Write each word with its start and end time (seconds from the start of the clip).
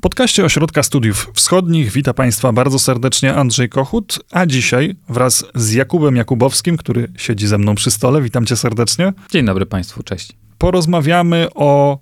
W 0.00 0.02
podcaście 0.02 0.44
Ośrodka 0.44 0.82
Studiów 0.82 1.30
Wschodnich 1.34 1.92
wita 1.92 2.14
Państwa 2.14 2.52
bardzo 2.52 2.78
serdecznie 2.78 3.34
Andrzej 3.34 3.68
Kochut, 3.68 4.18
a 4.30 4.46
dzisiaj 4.46 4.96
wraz 5.08 5.44
z 5.54 5.72
Jakubem 5.72 6.16
Jakubowskim, 6.16 6.76
który 6.76 7.12
siedzi 7.16 7.46
ze 7.46 7.58
mną 7.58 7.74
przy 7.74 7.90
stole, 7.90 8.22
witam 8.22 8.46
cię 8.46 8.56
serdecznie. 8.56 9.12
Dzień 9.30 9.46
dobry 9.46 9.66
Państwu, 9.66 10.02
cześć. 10.02 10.32
Porozmawiamy 10.58 11.48
o 11.54 11.98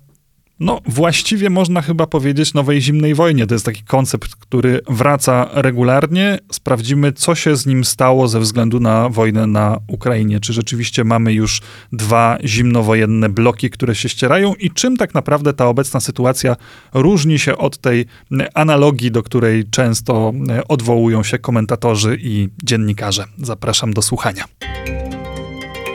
no, 0.59 0.79
właściwie 0.85 1.49
można 1.49 1.81
chyba 1.81 2.07
powiedzieć 2.07 2.53
nowej 2.53 2.81
zimnej 2.81 3.15
wojnie. 3.15 3.47
To 3.47 3.55
jest 3.55 3.65
taki 3.65 3.83
koncept, 3.83 4.35
który 4.35 4.81
wraca 4.89 5.49
regularnie. 5.53 6.39
Sprawdzimy, 6.51 7.13
co 7.13 7.35
się 7.35 7.55
z 7.55 7.65
nim 7.65 7.85
stało 7.85 8.27
ze 8.27 8.39
względu 8.39 8.79
na 8.79 9.09
wojnę 9.09 9.47
na 9.47 9.79
Ukrainie. 9.87 10.39
Czy 10.39 10.53
rzeczywiście 10.53 11.03
mamy 11.03 11.33
już 11.33 11.61
dwa 11.91 12.37
zimnowojenne 12.43 13.29
bloki, 13.29 13.69
które 13.69 13.95
się 13.95 14.09
ścierają 14.09 14.53
i 14.53 14.71
czym 14.71 14.97
tak 14.97 15.13
naprawdę 15.13 15.53
ta 15.53 15.67
obecna 15.67 15.99
sytuacja 15.99 16.55
różni 16.93 17.39
się 17.39 17.57
od 17.57 17.77
tej 17.77 18.05
analogii, 18.53 19.11
do 19.11 19.23
której 19.23 19.65
często 19.69 20.33
odwołują 20.67 21.23
się 21.23 21.39
komentatorzy 21.39 22.17
i 22.21 22.49
dziennikarze. 22.63 23.25
Zapraszam 23.37 23.93
do 23.93 24.01
słuchania. 24.01 24.43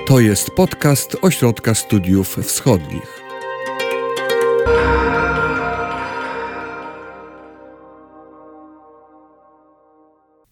To 0.06 0.20
jest 0.20 0.51
podcast 0.51 1.16
Ośrodka 1.23 1.74
Studiów 1.74 2.37
Wschodnich. 2.42 3.13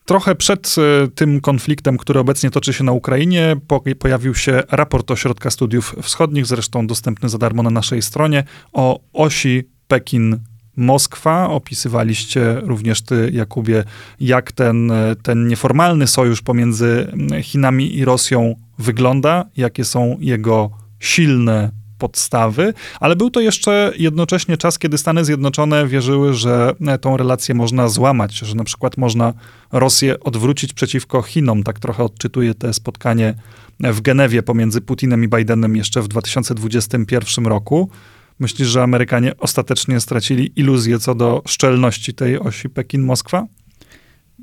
Trochę 0.05 0.34
przed 0.34 0.74
e, 0.79 1.09
tym 1.09 1.41
konfliktem, 1.41 1.98
który 1.98 2.20
obecnie 2.20 2.51
toczy 2.51 2.73
się 2.73 2.84
na 2.84 2.92
Ukrainie, 2.92 3.56
pojawił 3.98 4.34
się 4.34 4.62
raport 4.70 5.11
Ośrodka 5.11 5.51
Studiów 5.51 5.97
Wschodnich, 6.02 6.47
zresztą 6.47 6.87
dostępny 6.87 7.28
za 7.28 7.38
darmo 7.38 7.62
na 7.62 7.70
naszej 7.70 8.02
stronie, 8.02 8.45
o 8.73 9.01
osi 9.12 9.69
Pekin 9.88 10.38
Moskwa. 10.77 11.48
Opisywaliście 11.48 12.61
również 12.61 13.02
ty, 13.02 13.30
Jakubie, 13.33 13.84
jak 14.20 14.52
ten, 14.52 14.91
e, 14.91 15.16
ten 15.22 15.48
nieformalny 15.48 16.06
sojusz 16.06 16.42
pomiędzy 16.42 17.12
Chinami 17.42 17.97
i 17.97 18.05
Rosją 18.05 18.55
wygląda, 18.78 19.44
jakie 19.56 19.84
są 19.84 20.16
jego 20.20 20.70
silne 20.98 21.81
podstawy, 22.03 22.75
ale 23.00 23.17
był 23.17 23.31
to 23.31 23.41
jeszcze 23.41 23.92
jednocześnie 23.98 24.56
czas, 24.56 24.78
kiedy 24.78 24.98
Stany 24.98 25.25
Zjednoczone 25.25 25.86
wierzyły, 25.86 26.34
że 26.34 26.72
e, 26.86 26.98
tą 26.98 27.17
relację 27.17 27.55
można 27.55 27.89
złamać, 27.89 28.39
że 28.39 28.55
na 28.55 28.64
przykład 28.64 28.97
można 28.97 29.33
Rosję 29.72 30.20
odwrócić 30.20 30.72
przeciwko 30.72 31.22
Chinom. 31.22 31.62
Tak 31.62 31.78
trochę 31.78 32.05
odczytuje 32.05 32.55
te 32.55 32.75
spotkanie 32.75 33.34
w 33.81 34.00
Genewie 34.00 34.42
pomiędzy 34.42 34.81
Putinem 34.81 35.25
i 35.25 35.28
Bidenem 35.28 35.77
jeszcze 35.77 36.03
w 36.03 36.09
2021 36.09 37.47
roku. 37.47 37.91
Myślisz, 38.39 38.69
że 38.69 38.83
Amerykanie 38.83 39.37
ostatecznie 39.39 40.00
stracili 40.00 40.53
iluzję 40.56 40.98
co 40.98 41.14
do 41.14 41.42
szczelności 41.47 42.14
tej 42.14 42.39
osi 42.39 42.69
Pekin-Moskwa? 42.69 43.47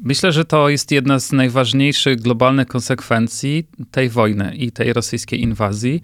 Myślę, 0.04 0.32
że 0.32 0.46
to 0.46 0.70
jest 0.70 0.92
jedna 0.92 1.20
z 1.20 1.32
najważniejszych 1.32 2.22
globalnych 2.22 2.68
konsekwencji 2.68 3.68
tej 3.92 4.10
wojny 4.10 4.56
i 4.56 4.72
tej 4.72 4.94
rosyjskiej 4.94 5.42
inwazji. 5.42 6.02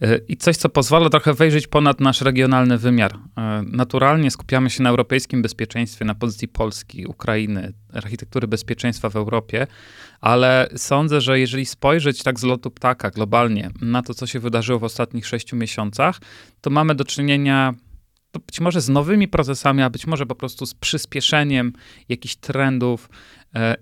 E, 0.00 0.18
I 0.28 0.36
coś, 0.36 0.56
co 0.56 0.68
pozwala 0.68 1.10
trochę 1.10 1.34
wejrzeć 1.34 1.66
ponad 1.66 2.00
nasz 2.00 2.20
regionalny 2.20 2.78
wymiar. 2.78 3.12
E, 3.38 3.62
naturalnie 3.66 4.30
skupiamy 4.30 4.70
się 4.70 4.82
na 4.82 4.90
europejskim 4.90 5.42
bezpieczeństwie, 5.42 6.04
na 6.04 6.14
pozycji 6.14 6.48
Polski, 6.48 7.06
Ukrainy, 7.06 7.72
architektury 7.92 8.48
bezpieczeństwa 8.48 9.10
w 9.10 9.16
Europie, 9.16 9.66
ale 10.20 10.68
sądzę, 10.76 11.20
że 11.20 11.40
jeżeli 11.40 11.66
spojrzeć 11.66 12.22
tak 12.22 12.40
z 12.40 12.42
lotu 12.42 12.70
ptaka 12.70 13.10
globalnie 13.10 13.70
na 13.80 14.02
to, 14.02 14.14
co 14.14 14.26
się 14.26 14.40
wydarzyło 14.40 14.78
w 14.78 14.84
ostatnich 14.84 15.26
sześciu 15.26 15.56
miesiącach, 15.56 16.20
to 16.60 16.70
mamy 16.70 16.94
do 16.94 17.04
czynienia 17.04 17.74
to 18.34 18.40
być 18.40 18.60
może 18.60 18.80
z 18.80 18.88
nowymi 18.88 19.28
procesami, 19.28 19.82
a 19.82 19.90
być 19.90 20.06
może 20.06 20.26
po 20.26 20.34
prostu 20.34 20.66
z 20.66 20.74
przyspieszeniem 20.74 21.72
jakichś 22.08 22.36
trendów 22.36 23.08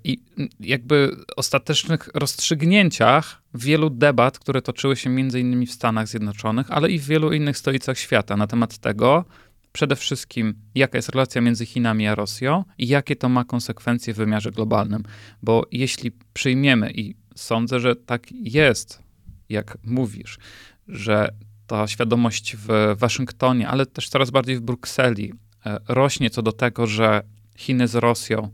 i 0.05 0.19
jakby 0.61 1.17
ostatecznych 1.37 2.09
rozstrzygnięciach 2.15 3.43
wielu 3.55 3.91
debat, 3.91 4.39
które 4.39 4.63
toczyły 4.63 4.97
się 4.97 5.11
między 5.11 5.41
innymi 5.41 5.67
w 5.67 5.73
Stanach 5.73 6.09
Zjednoczonych, 6.09 6.71
ale 6.71 6.91
i 6.91 6.99
w 6.99 7.07
wielu 7.07 7.33
innych 7.33 7.59
stolicach 7.59 7.99
świata 7.99 8.37
na 8.37 8.47
temat 8.47 8.79
tego, 8.79 9.25
przede 9.73 9.97
wszystkim 9.97 10.55
jaka 10.75 10.99
jest 10.99 11.09
relacja 11.09 11.41
między 11.41 11.67
Chinami 11.67 12.07
a 12.07 12.15
Rosją 12.15 12.65
i 12.79 12.89
jakie 12.89 13.17
to 13.17 13.29
ma 13.29 13.45
konsekwencje 13.45 14.15
w 14.15 14.17
wymiarze 14.17 14.51
globalnym. 14.51 15.03
Bo 15.43 15.67
jeśli 15.73 16.13
przyjmiemy, 16.33 16.91
i 16.91 17.15
sądzę, 17.35 17.81
że 17.81 17.97
tak 17.97 18.33
jest, 18.33 19.03
jak 19.49 19.79
mówisz, 19.85 20.39
że 20.89 21.29
ta 21.67 21.87
świadomość 21.87 22.57
w 22.57 22.95
Waszyngtonie, 22.99 23.69
ale 23.69 23.87
też 23.87 24.09
coraz 24.09 24.31
bardziej 24.31 24.57
w 24.57 24.61
Brukseli 24.61 25.33
e, 25.67 25.79
rośnie 25.89 26.31
co 26.31 26.43
do 26.43 26.53
tego, 26.53 26.87
że 26.87 27.23
Chiny 27.57 27.89
z 27.89 27.95
Rosją 27.95 28.51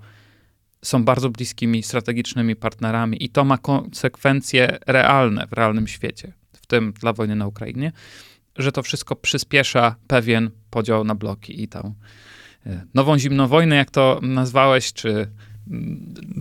są 0.82 1.04
bardzo 1.04 1.30
bliskimi 1.30 1.82
strategicznymi 1.82 2.56
partnerami 2.56 3.24
i 3.24 3.28
to 3.28 3.44
ma 3.44 3.58
konsekwencje 3.58 4.78
realne 4.86 5.46
w 5.46 5.52
realnym 5.52 5.86
świecie, 5.86 6.32
w 6.52 6.66
tym 6.66 6.92
dla 6.92 7.12
wojny 7.12 7.36
na 7.36 7.46
Ukrainie, 7.46 7.92
że 8.56 8.72
to 8.72 8.82
wszystko 8.82 9.16
przyspiesza 9.16 9.96
pewien 10.06 10.50
podział 10.70 11.04
na 11.04 11.14
bloki 11.14 11.62
i 11.62 11.68
tą 11.68 11.94
e, 12.66 12.86
nową 12.94 13.18
zimną 13.18 13.48
wojnę, 13.48 13.76
jak 13.76 13.90
to 13.90 14.20
nazwałeś, 14.22 14.92
czy 14.92 15.30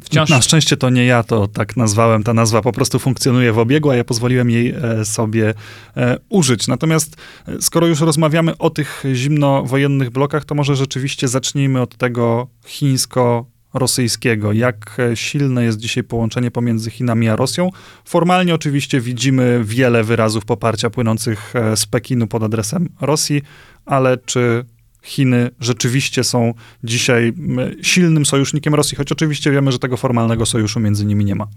Wciąż... 0.02 0.30
Na 0.30 0.42
szczęście 0.42 0.78
to 0.78 0.90
nie 0.90 1.06
ja 1.06 1.24
to 1.24 1.48
tak 1.48 1.78
nazwałem. 1.78 2.24
Ta 2.24 2.34
nazwa 2.34 2.62
po 2.62 2.72
prostu 2.72 3.00
funkcjonuje 3.00 3.54
w 3.54 3.60
obiegu, 3.60 3.90
a 3.90 3.96
ja 3.96 4.04
pozwoliłem 4.04 4.50
jej 4.50 4.70
e, 4.70 5.06
sobie 5.06 5.54
e, 5.98 6.18
użyć. 6.30 6.68
Natomiast 6.68 7.16
skoro 7.60 7.88
już 7.88 8.02
rozmawiamy 8.02 8.58
o 8.58 8.70
tych 8.70 9.04
zimnowojennych 9.14 10.10
blokach, 10.10 10.46
to 10.46 10.56
może 10.56 10.76
rzeczywiście 10.76 11.28
zacznijmy 11.28 11.82
od 11.82 11.98
tego 11.98 12.48
chińsko 12.66 13.46
rosyjskiego. 13.74 14.54
Jak 14.54 14.98
silne 15.16 15.64
jest 15.64 15.78
dzisiaj 15.78 16.04
połączenie 16.04 16.52
pomiędzy 16.52 16.92
Chinami 16.92 17.30
a 17.30 17.36
Rosją? 17.36 17.70
Formalnie 18.06 18.56
oczywiście 18.56 19.02
widzimy 19.02 19.62
wiele 19.64 20.04
wyrazów 20.04 20.46
poparcia 20.46 20.90
płynących 20.90 21.54
z 21.76 21.86
Pekinu 21.86 22.28
pod 22.28 22.44
adresem 22.44 22.90
Rosji, 23.02 23.42
ale 23.86 24.18
czy 24.18 24.66
Chiny 25.08 25.50
rzeczywiście 25.60 26.24
są 26.24 26.54
dzisiaj 26.84 27.34
silnym 27.82 28.26
sojusznikiem 28.26 28.76
Rosji, 28.76 28.98
choć 28.98 29.12
oczywiście 29.12 29.52
wiemy, 29.52 29.72
że 29.72 29.80
tego 29.80 29.98
formalnego 29.98 30.46
sojuszu 30.46 30.80
między 30.80 31.06
nimi 31.06 31.26
nie 31.26 31.36
ma. 31.36 31.48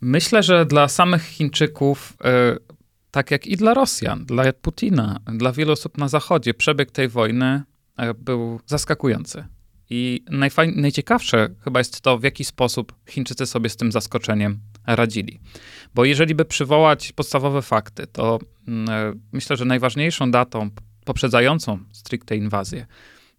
Myślę, 0.00 0.42
że 0.42 0.66
dla 0.66 0.88
samych 0.88 1.22
Chińczyków, 1.22 2.16
e, 2.24 2.56
tak 3.10 3.30
jak 3.30 3.46
i 3.46 3.56
dla 3.56 3.74
Rosjan, 3.74 4.24
dla 4.24 4.52
Putina, 4.52 5.20
dla 5.26 5.52
wielu 5.52 5.72
osób 5.72 5.98
na 5.98 6.08
Zachodzie, 6.08 6.54
przebieg 6.54 6.90
tej 6.90 7.08
wojny 7.08 7.62
e, 7.96 8.14
był 8.14 8.60
zaskakujący. 8.66 9.44
I 9.90 10.24
najfajn- 10.30 10.76
najciekawsze 10.76 11.48
chyba 11.64 11.80
jest 11.80 12.00
to, 12.00 12.18
w 12.18 12.22
jaki 12.22 12.44
sposób 12.44 12.94
Chińczycy 13.08 13.46
sobie 13.46 13.68
z 13.68 13.76
tym 13.76 13.92
zaskoczeniem 13.92 14.60
radzili. 14.86 15.40
Bo 15.94 16.04
jeżeli 16.04 16.34
by 16.34 16.44
przywołać 16.44 17.12
podstawowe 17.12 17.62
fakty, 17.62 18.06
to 18.06 18.38
mm, 18.68 18.88
e, 18.88 19.12
myślę, 19.32 19.56
że 19.56 19.64
najważniejszą 19.64 20.30
datą 20.30 20.70
poprzedzającą 21.04 21.78
stricte 21.92 22.36
inwazję. 22.36 22.86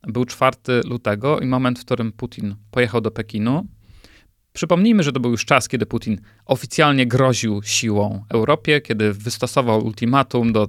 Był 0.08 0.26
4 0.26 0.58
lutego 0.86 1.40
i 1.40 1.46
moment, 1.46 1.80
w 1.80 1.86
którym 1.86 2.12
Putin 2.12 2.56
pojechał 2.72 3.02
do 3.02 3.12
Pekinu. 3.12 3.68
Przypomnijmy, 4.54 5.04
że 5.04 5.12
to 5.12 5.20
był 5.20 5.32
już 5.32 5.46
czas, 5.46 5.68
kiedy 5.68 5.86
Putin 5.86 6.22
oficjalnie 6.46 7.08
groził 7.08 7.62
siłą 7.64 8.26
Europie, 8.30 8.82
kiedy 8.82 9.14
wystosował 9.14 9.86
ultimatum 9.86 10.54
do, 10.54 10.68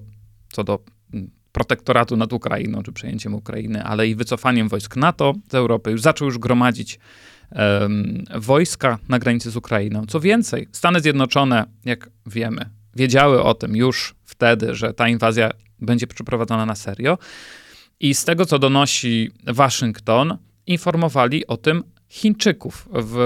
co 0.53 0.64
do 0.64 0.78
mm, 1.14 1.31
protektoratu 1.56 2.17
nad 2.17 2.33
Ukrainą, 2.33 2.83
czy 2.83 2.93
przejęciem 2.93 3.34
Ukrainy, 3.34 3.84
ale 3.84 4.09
i 4.09 4.15
wycofaniem 4.15 4.69
wojsk 4.69 4.97
NATO 4.97 5.34
z 5.50 5.55
Europy. 5.55 5.91
Już 5.91 6.03
zaczął 6.03 6.27
już 6.27 6.39
gromadzić 6.39 6.99
um, 7.53 8.25
wojska 8.34 8.99
na 9.09 9.19
granicy 9.19 9.50
z 9.50 9.56
Ukrainą. 9.56 10.06
Co 10.06 10.21
więcej, 10.21 10.69
Stany 10.72 11.00
Zjednoczone, 11.00 11.65
jak 11.84 12.11
wiemy, 12.27 12.71
wiedziały 12.97 13.43
o 13.43 13.55
tym 13.55 13.77
już 13.77 14.15
wtedy, 14.25 14.75
że 14.75 14.94
ta 14.94 15.09
inwazja 15.09 15.50
będzie 15.78 16.06
przeprowadzona 16.06 16.67
na 16.67 16.75
serio. 16.75 17.19
I 18.00 18.15
z 18.15 18.25
tego, 18.25 18.47
co 18.47 18.59
donosi 18.59 19.31
Waszyngton, 19.47 20.38
informowali 20.67 21.47
o 21.47 21.56
tym 21.56 21.85
Chińczyków. 22.08 22.88
W 22.93 23.19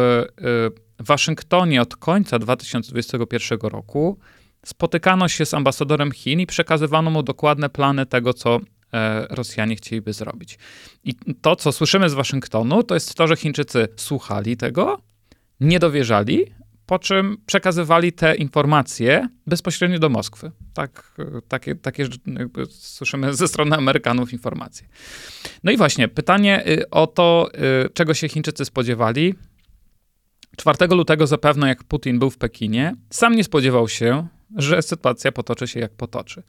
y, 1.00 1.04
Waszyngtonie 1.04 1.82
od 1.82 1.96
końca 1.96 2.38
2021 2.38 3.58
roku 3.62 4.18
spotykano 4.66 5.28
się 5.28 5.46
z 5.46 5.54
ambasadorem 5.54 6.12
Chin 6.12 6.40
i 6.40 6.46
przekazywano 6.46 7.10
mu 7.10 7.22
dokładne 7.22 7.68
plany 7.68 8.06
tego, 8.06 8.34
co 8.34 8.60
e, 8.92 9.26
Rosjanie 9.30 9.76
chcieliby 9.76 10.12
zrobić. 10.12 10.58
I 11.04 11.14
to, 11.42 11.56
co 11.56 11.72
słyszymy 11.72 12.10
z 12.10 12.14
Waszyngtonu, 12.14 12.82
to 12.82 12.94
jest 12.94 13.14
to, 13.14 13.26
że 13.26 13.36
Chińczycy 13.36 13.88
słuchali 13.96 14.56
tego, 14.56 15.00
nie 15.60 15.78
dowierzali, 15.78 16.46
po 16.90 16.98
czym 16.98 17.36
przekazywali 17.46 18.12
te 18.12 18.34
informacje 18.34 19.28
bezpośrednio 19.46 19.98
do 19.98 20.08
Moskwy. 20.08 20.50
Tak, 20.74 21.16
takie, 21.48 21.74
takie 21.74 22.06
słyszymy 22.70 23.34
ze 23.34 23.48
strony 23.48 23.76
Amerykanów 23.76 24.32
informacje. 24.32 24.88
No 25.64 25.72
i 25.72 25.76
właśnie, 25.76 26.08
pytanie 26.08 26.66
y, 26.68 26.90
o 26.90 27.06
to, 27.06 27.48
y, 27.86 27.90
czego 27.90 28.14
się 28.14 28.28
Chińczycy 28.28 28.64
spodziewali. 28.64 29.34
4 30.56 30.86
lutego 30.94 31.26
zapewne, 31.26 31.68
jak 31.68 31.84
Putin 31.84 32.18
był 32.18 32.30
w 32.30 32.38
Pekinie, 32.38 32.94
sam 33.10 33.36
nie 33.36 33.44
spodziewał 33.44 33.88
się, 33.88 34.26
że 34.56 34.82
sytuacja 34.82 35.32
potoczy 35.32 35.68
się 35.68 35.80
jak 35.80 35.92
potoczy. 35.92 36.42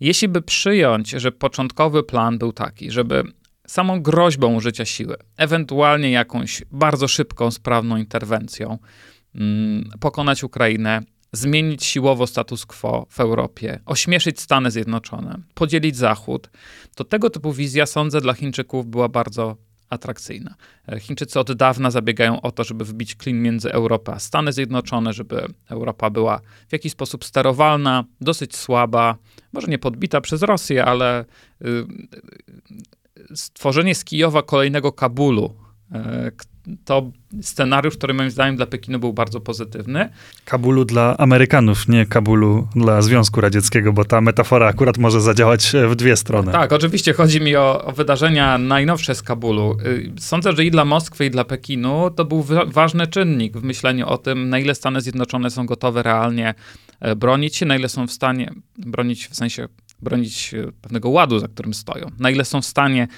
Jeśli 0.00 0.28
by 0.28 0.42
przyjąć, 0.42 1.10
że 1.10 1.32
początkowy 1.32 2.02
plan 2.02 2.38
był 2.38 2.52
taki, 2.52 2.90
żeby 2.90 3.24
samą 3.66 4.02
groźbą 4.02 4.54
użycia 4.54 4.84
siły, 4.84 5.16
ewentualnie 5.36 6.10
jakąś 6.10 6.62
bardzo 6.70 7.08
szybką, 7.08 7.50
sprawną 7.50 7.96
interwencją, 7.96 8.78
mm, 9.34 9.90
pokonać 10.00 10.44
Ukrainę, 10.44 11.02
zmienić 11.32 11.84
siłowo 11.84 12.26
status 12.26 12.66
quo 12.66 13.06
w 13.10 13.20
Europie, 13.20 13.80
ośmieszyć 13.86 14.40
Stany 14.40 14.70
Zjednoczone, 14.70 15.38
podzielić 15.54 15.96
Zachód, 15.96 16.50
to 16.94 17.04
tego 17.04 17.30
typu 17.30 17.52
wizja, 17.52 17.86
sądzę, 17.86 18.20
dla 18.20 18.34
Chińczyków 18.34 18.86
była 18.86 19.08
bardzo 19.08 19.56
atrakcyjna. 19.94 20.54
E, 20.88 21.00
Chińczycy 21.00 21.40
od 21.40 21.52
dawna 21.52 21.90
zabiegają 21.90 22.40
o 22.40 22.50
to, 22.50 22.64
żeby 22.64 22.84
wbić 22.84 23.14
klin 23.14 23.42
między 23.42 23.72
Europę 23.72 24.12
a 24.12 24.18
Stany 24.18 24.52
Zjednoczone, 24.52 25.12
żeby 25.12 25.46
Europa 25.70 26.10
była 26.10 26.40
w 26.68 26.72
jakiś 26.72 26.92
sposób 26.92 27.24
sterowalna, 27.24 28.04
dosyć 28.20 28.56
słaba, 28.56 29.16
może 29.52 29.66
nie 29.68 29.78
podbita 29.78 30.20
przez 30.20 30.42
Rosję, 30.42 30.84
ale 30.84 31.24
y, 31.64 31.68
y, 33.32 33.36
stworzenie 33.36 33.94
z 33.94 34.04
Kijowa 34.04 34.42
kolejnego 34.42 34.92
Kabulu, 34.92 35.54
e, 35.92 36.30
to 36.84 37.10
scenariusz, 37.42 37.96
który 37.96 38.14
moim 38.14 38.30
zdaniem 38.30 38.56
dla 38.56 38.66
Pekinu 38.66 38.98
był 38.98 39.12
bardzo 39.12 39.40
pozytywny. 39.40 40.08
Kabulu 40.44 40.84
dla 40.84 41.16
Amerykanów, 41.16 41.88
nie 41.88 42.06
Kabulu 42.06 42.68
dla 42.76 43.02
Związku 43.02 43.40
Radzieckiego, 43.40 43.92
bo 43.92 44.04
ta 44.04 44.20
metafora 44.20 44.66
akurat 44.66 44.98
może 44.98 45.20
zadziałać 45.20 45.74
e, 45.74 45.88
w 45.88 45.96
dwie 45.96 46.16
strony. 46.16 46.52
Tak, 46.52 46.72
oczywiście 46.72 47.12
chodzi 47.12 47.40
mi 47.40 47.56
o, 47.56 47.84
o 47.84 47.92
wydarzenia 47.92 48.58
najnowsze 48.58 49.14
z 49.14 49.22
Kabulu. 49.22 49.76
Y, 49.86 50.12
sądzę, 50.18 50.56
że 50.56 50.64
i 50.64 50.70
dla 50.70 50.84
Moskwy, 50.84 51.26
i 51.26 51.30
dla 51.30 51.44
Pekinu 51.44 52.10
to 52.10 52.24
był 52.24 52.46
ważny 52.66 53.06
czynnik 53.06 53.56
w 53.56 53.62
myśleniu 53.62 54.06
o 54.06 54.18
tym, 54.18 54.48
na 54.48 54.58
ile 54.58 54.74
Stany 54.74 55.00
Zjednoczone 55.00 55.50
są 55.50 55.66
gotowe 55.66 56.02
realnie 56.02 56.54
e, 57.00 57.16
bronić 57.16 57.56
się, 57.56 57.66
na 57.66 57.76
ile 57.76 57.88
są 57.88 58.06
w 58.06 58.12
stanie 58.12 58.52
bronić, 58.78 59.26
w 59.26 59.36
sensie 59.36 59.68
bronić 60.02 60.54
e, 60.54 60.72
pewnego 60.80 61.08
ładu, 61.08 61.38
za 61.38 61.48
którym 61.48 61.74
stoją, 61.74 62.10
na 62.18 62.30
ile 62.30 62.44
są 62.44 62.60
w 62.60 62.66
stanie 62.66 63.08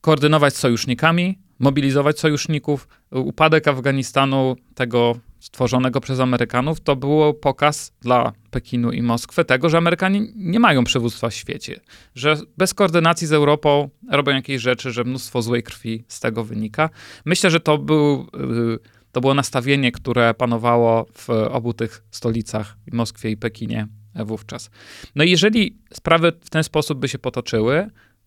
koordynować 0.00 0.54
z 0.54 0.58
sojusznikami, 0.58 1.38
mobilizować 1.58 2.20
sojuszników. 2.20 2.88
Upadek 3.10 3.68
Afganistanu, 3.68 4.56
tego 4.74 5.16
stworzonego 5.40 6.00
przez 6.00 6.20
Amerykanów, 6.20 6.80
to 6.80 6.96
było 6.96 7.34
pokaz 7.34 7.92
dla 8.00 8.32
Pekinu 8.50 8.92
i 8.92 9.02
Moskwy 9.02 9.44
tego, 9.44 9.68
że 9.68 9.78
Amerykanie 9.78 10.20
nie 10.36 10.60
mają 10.60 10.84
przywództwa 10.84 11.28
w 11.28 11.34
świecie, 11.34 11.80
że 12.14 12.36
bez 12.56 12.74
koordynacji 12.74 13.26
z 13.26 13.32
Europą 13.32 13.90
robią 14.10 14.32
jakieś 14.32 14.62
rzeczy, 14.62 14.90
że 14.90 15.04
mnóstwo 15.04 15.42
złej 15.42 15.62
krwi 15.62 16.04
z 16.08 16.20
tego 16.20 16.44
wynika. 16.44 16.90
Myślę, 17.24 17.50
że 17.50 17.60
to, 17.60 17.78
był, 17.78 18.26
y, 18.74 18.78
to 19.12 19.20
było 19.20 19.34
nastawienie, 19.34 19.92
które 19.92 20.34
panowało 20.34 21.06
w 21.12 21.30
obu 21.30 21.72
tych 21.72 22.04
stolicach, 22.10 22.76
Moskwie 22.92 23.30
i 23.30 23.36
Pekinie 23.36 23.88
wówczas. 24.14 24.70
No 25.14 25.24
i 25.24 25.30
jeżeli 25.30 25.78
sprawy 25.92 26.32
w 26.40 26.50
ten 26.50 26.64
sposób 26.64 26.98
by 26.98 27.08
się 27.08 27.18
potoczyły, 27.18 27.78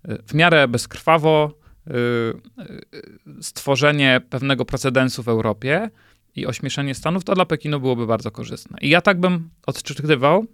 y, 0.10 0.24
w 0.28 0.34
miarę 0.34 0.68
bezkrwawo, 0.68 1.60
stworzenie 3.42 4.22
pewnego 4.30 4.66
precedensu 4.66 5.24
w 5.24 5.28
Europie 5.28 5.90
i 6.36 6.46
ośmieszenie 6.46 6.96
Stanów, 6.96 7.24
to 7.24 7.36
dla 7.36 7.46
Pekinu 7.46 7.80
byłoby 7.80 8.08
bardzo 8.08 8.32
korzystne. 8.32 8.78
I 8.82 8.90
ja 8.90 9.02
tak 9.02 9.20
bym 9.20 9.50
odczytywał 9.66 10.46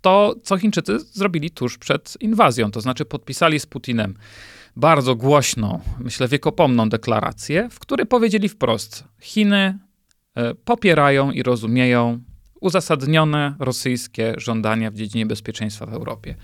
to, 0.00 0.34
co 0.42 0.58
Chińczycy 0.58 0.98
zrobili 0.98 1.50
tuż 1.50 1.78
przed 1.78 2.16
inwazją, 2.20 2.70
to 2.70 2.80
znaczy 2.80 3.04
podpisali 3.04 3.60
z 3.60 3.66
Putinem 3.66 4.14
bardzo 4.76 5.14
głośną, 5.14 5.80
myślę, 5.98 6.28
wiekopomną 6.28 6.88
deklarację, 6.88 7.68
w 7.70 7.78
której 7.78 8.06
powiedzieli 8.06 8.48
wprost: 8.48 9.04
Chiny 9.20 9.78
y, 10.38 10.54
popierają 10.54 11.30
i 11.30 11.42
rozumieją 11.42 12.20
uzasadnione 12.60 13.54
rosyjskie 13.58 14.34
żądania 14.36 14.90
w 14.90 14.94
dziedzinie 14.94 15.26
bezpieczeństwa 15.26 15.86
w 15.86 15.94
Europie. 15.94 16.34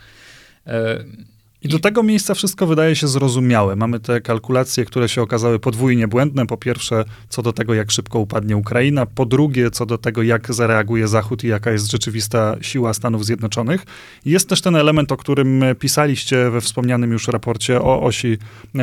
I 1.67 1.69
do 1.69 1.79
tego 1.79 2.03
miejsca 2.03 2.35
wszystko 2.35 2.67
wydaje 2.67 2.97
się 2.97 3.09
zrozumiałe. 3.09 3.77
Mamy 3.77 4.01
te 4.01 4.21
kalkulacje, 4.21 4.85
które 4.85 5.09
się 5.09 5.23
okazały 5.23 5.59
podwójnie 5.59 6.09
błędne. 6.09 6.47
Po 6.47 6.57
pierwsze, 6.57 7.05
co 7.29 7.43
do 7.43 7.53
tego, 7.53 7.75
jak 7.75 7.91
szybko 7.91 8.19
upadnie 8.19 8.57
Ukraina. 8.57 9.07
Po 9.07 9.27
drugie, 9.27 9.71
co 9.71 9.87
do 9.87 9.99
tego, 9.99 10.23
jak 10.23 10.55
zareaguje 10.55 11.09
Zachód 11.09 11.45
i 11.45 11.49
jaka 11.49 11.71
jest 11.71 11.91
rzeczywista 11.91 12.57
siła 12.61 12.95
Stanów 12.95 13.25
Zjednoczonych. 13.25 13.87
Jest 14.25 14.49
też 14.49 14.61
ten 14.61 14.77
element, 14.77 15.13
o 15.13 15.17
którym 15.17 15.65
pisaliście 15.79 16.51
we 16.51 16.61
wspomnianym 16.61 17.13
już 17.13 17.29
raporcie 17.29 17.81
o 17.81 18.03
osi 18.03 18.39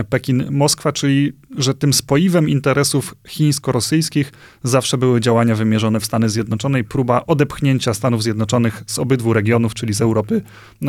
Pekin-Moskwa, 0.10 0.94
czyli 0.94 1.34
że 1.58 1.74
tym 1.74 1.94
spoiwem 1.94 2.50
interesów 2.50 3.16
chińsko-rosyjskich 3.28 4.32
zawsze 4.64 4.98
były 4.98 5.22
działania 5.22 5.56
wymierzone 5.56 6.00
w 6.00 6.06
Stany 6.06 6.30
Zjednoczone 6.30 6.80
i 6.80 6.84
próba 6.84 7.24
odepchnięcia 7.28 7.94
Stanów 7.94 8.24
Zjednoczonych 8.24 8.84
z 8.88 9.00
obydwu 9.00 9.34
regionów, 9.34 9.74
czyli 9.74 9.94
z 9.94 10.02
Europy 10.02 10.42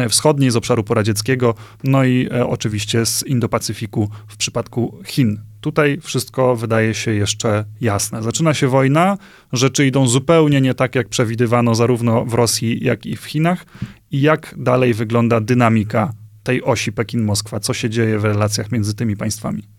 Wschodniej, 0.09 0.51
z 0.51 0.57
obszaru 0.57 0.85
poradzieckiego, 0.85 1.55
no 1.85 2.05
i 2.05 2.29
e, 2.33 2.47
oczywiście 2.47 3.07
z 3.07 3.25
Indo-Pacyfiku 3.27 4.09
w 4.29 4.37
przypadku 4.37 4.99
Chin. 5.07 5.41
Tutaj 5.61 5.99
wszystko 6.01 6.57
wydaje 6.57 6.95
się 6.95 7.11
jeszcze 7.11 7.65
jasne. 7.81 8.23
Zaczyna 8.23 8.55
się 8.55 8.69
wojna, 8.69 9.19
rzeczy 9.53 9.87
idą 9.87 10.07
zupełnie 10.07 10.61
nie 10.61 10.75
tak, 10.75 10.95
jak 10.95 11.09
przewidywano 11.09 11.75
zarówno 11.75 12.25
w 12.25 12.35
Rosji, 12.35 12.85
jak 12.85 13.07
i 13.07 13.17
w 13.17 13.25
Chinach. 13.25 13.67
I 14.11 14.21
jak 14.21 14.55
dalej 14.59 14.95
wygląda 14.95 15.41
dynamika 15.41 16.13
tej 16.43 16.63
osi 16.63 16.93
Pekin-Moskwa? 16.93 17.61
Co 17.61 17.75
się 17.75 17.91
dzieje 17.91 18.19
w 18.19 18.25
relacjach 18.25 18.73
między 18.73 18.95
tymi 18.95 19.17
państwami? 19.17 19.74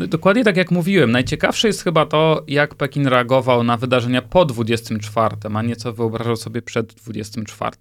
No, 0.00 0.06
dokładnie 0.06 0.44
tak 0.44 0.56
jak 0.56 0.70
mówiłem. 0.70 1.12
Najciekawsze 1.12 1.68
jest 1.68 1.84
chyba 1.84 2.06
to, 2.06 2.44
jak 2.48 2.74
Pekin 2.74 3.06
reagował 3.06 3.64
na 3.64 3.76
wydarzenia 3.76 4.22
po 4.22 4.44
24, 4.44 5.36
a 5.54 5.62
nie 5.62 5.76
co 5.76 5.92
wyobrażał 5.92 6.36
sobie 6.36 6.62
przed 6.62 6.94
24. 6.94 7.76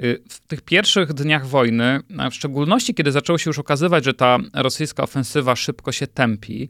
Y, 0.00 0.22
w 0.28 0.40
tych 0.40 0.60
pierwszych 0.62 1.12
dniach 1.12 1.46
wojny, 1.46 2.00
w 2.30 2.34
szczególności 2.34 2.94
kiedy 2.94 3.12
zaczęło 3.12 3.38
się 3.38 3.50
już 3.50 3.58
okazywać, 3.58 4.04
że 4.04 4.14
ta 4.14 4.38
rosyjska 4.54 5.02
ofensywa 5.02 5.56
szybko 5.56 5.92
się 5.92 6.06
tępi, 6.06 6.68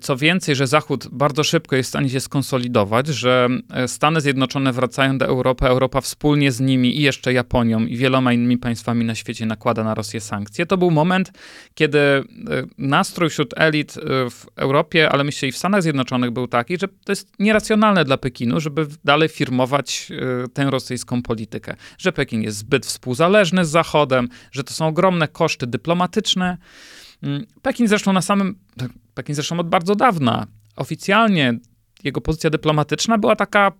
co 0.00 0.16
więcej, 0.16 0.54
że 0.54 0.66
Zachód 0.66 1.08
bardzo 1.12 1.44
szybko 1.44 1.76
jest 1.76 1.86
w 1.86 1.90
stanie 1.90 2.08
się 2.08 2.20
skonsolidować, 2.20 3.06
że 3.06 3.48
e, 3.70 3.88
Stany 3.88 4.20
Zjednoczone 4.20 4.72
wracają 4.72 5.18
do 5.18 5.26
Europy, 5.26 5.66
Europa 5.66 6.00
wspólnie 6.00 6.52
z 6.52 6.60
nimi 6.60 6.98
i 6.98 7.02
jeszcze 7.02 7.32
Japonią 7.32 7.86
i 7.86 7.96
wieloma 7.96 8.32
innymi 8.32 8.58
państwami 8.58 9.04
na 9.04 9.14
świecie 9.14 9.46
nakłada 9.46 9.84
na 9.84 9.94
Rosję 9.94 10.20
sankcje. 10.20 10.66
To 10.66 10.76
był 10.76 10.90
moment, 10.90 11.32
kiedy 11.74 11.98
e, 11.98 12.22
nastrój 12.78 13.30
wśród 13.30 13.54
elit 13.56 13.96
e, 13.96 14.00
w 14.30 14.46
Europie, 14.56 15.10
ale 15.10 15.24
myślę 15.24 15.48
i 15.48 15.52
w 15.52 15.56
Stanach 15.56 15.82
Zjednoczonych 15.82 16.30
był 16.30 16.48
taki, 16.48 16.78
że 16.78 16.88
to 16.88 17.12
jest 17.12 17.28
nieracjonalne 17.38 18.04
dla 18.04 18.16
Pekinu, 18.16 18.60
żeby 18.60 18.86
dalej 19.04 19.28
firmować 19.28 20.08
tę 20.54 20.70
rosyjską 20.70 21.22
politykę. 21.22 21.76
Że 21.98 22.12
Pekin 22.12 22.42
jest 22.42 22.58
zbyt 22.58 22.86
współzależny 22.86 23.64
z 23.64 23.70
Zachodem, 23.70 24.28
że 24.52 24.64
to 24.64 24.74
są 24.74 24.86
ogromne 24.86 25.28
koszty 25.28 25.66
dyplomatyczne. 25.66 26.58
Mm, 27.22 27.46
Pekin 27.62 27.88
zresztą 27.88 28.12
na 28.12 28.22
samym, 28.22 28.58
Pekin 29.14 29.34
zresztą 29.34 29.60
od 29.60 29.68
bardzo 29.68 29.94
dawna, 29.94 30.46
oficjalnie 30.76 31.58
jego 32.04 32.20
pozycja 32.20 32.50
dyplomatyczna 32.50 33.18
była 33.18 33.36
taka 33.36 33.72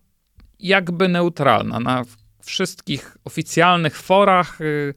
jakby 0.58 1.08
neutralna. 1.08 1.80
Na 1.80 2.02
wszystkich 2.42 3.16
oficjalnych 3.24 3.96
forach 3.96 4.60
y, 4.60 4.94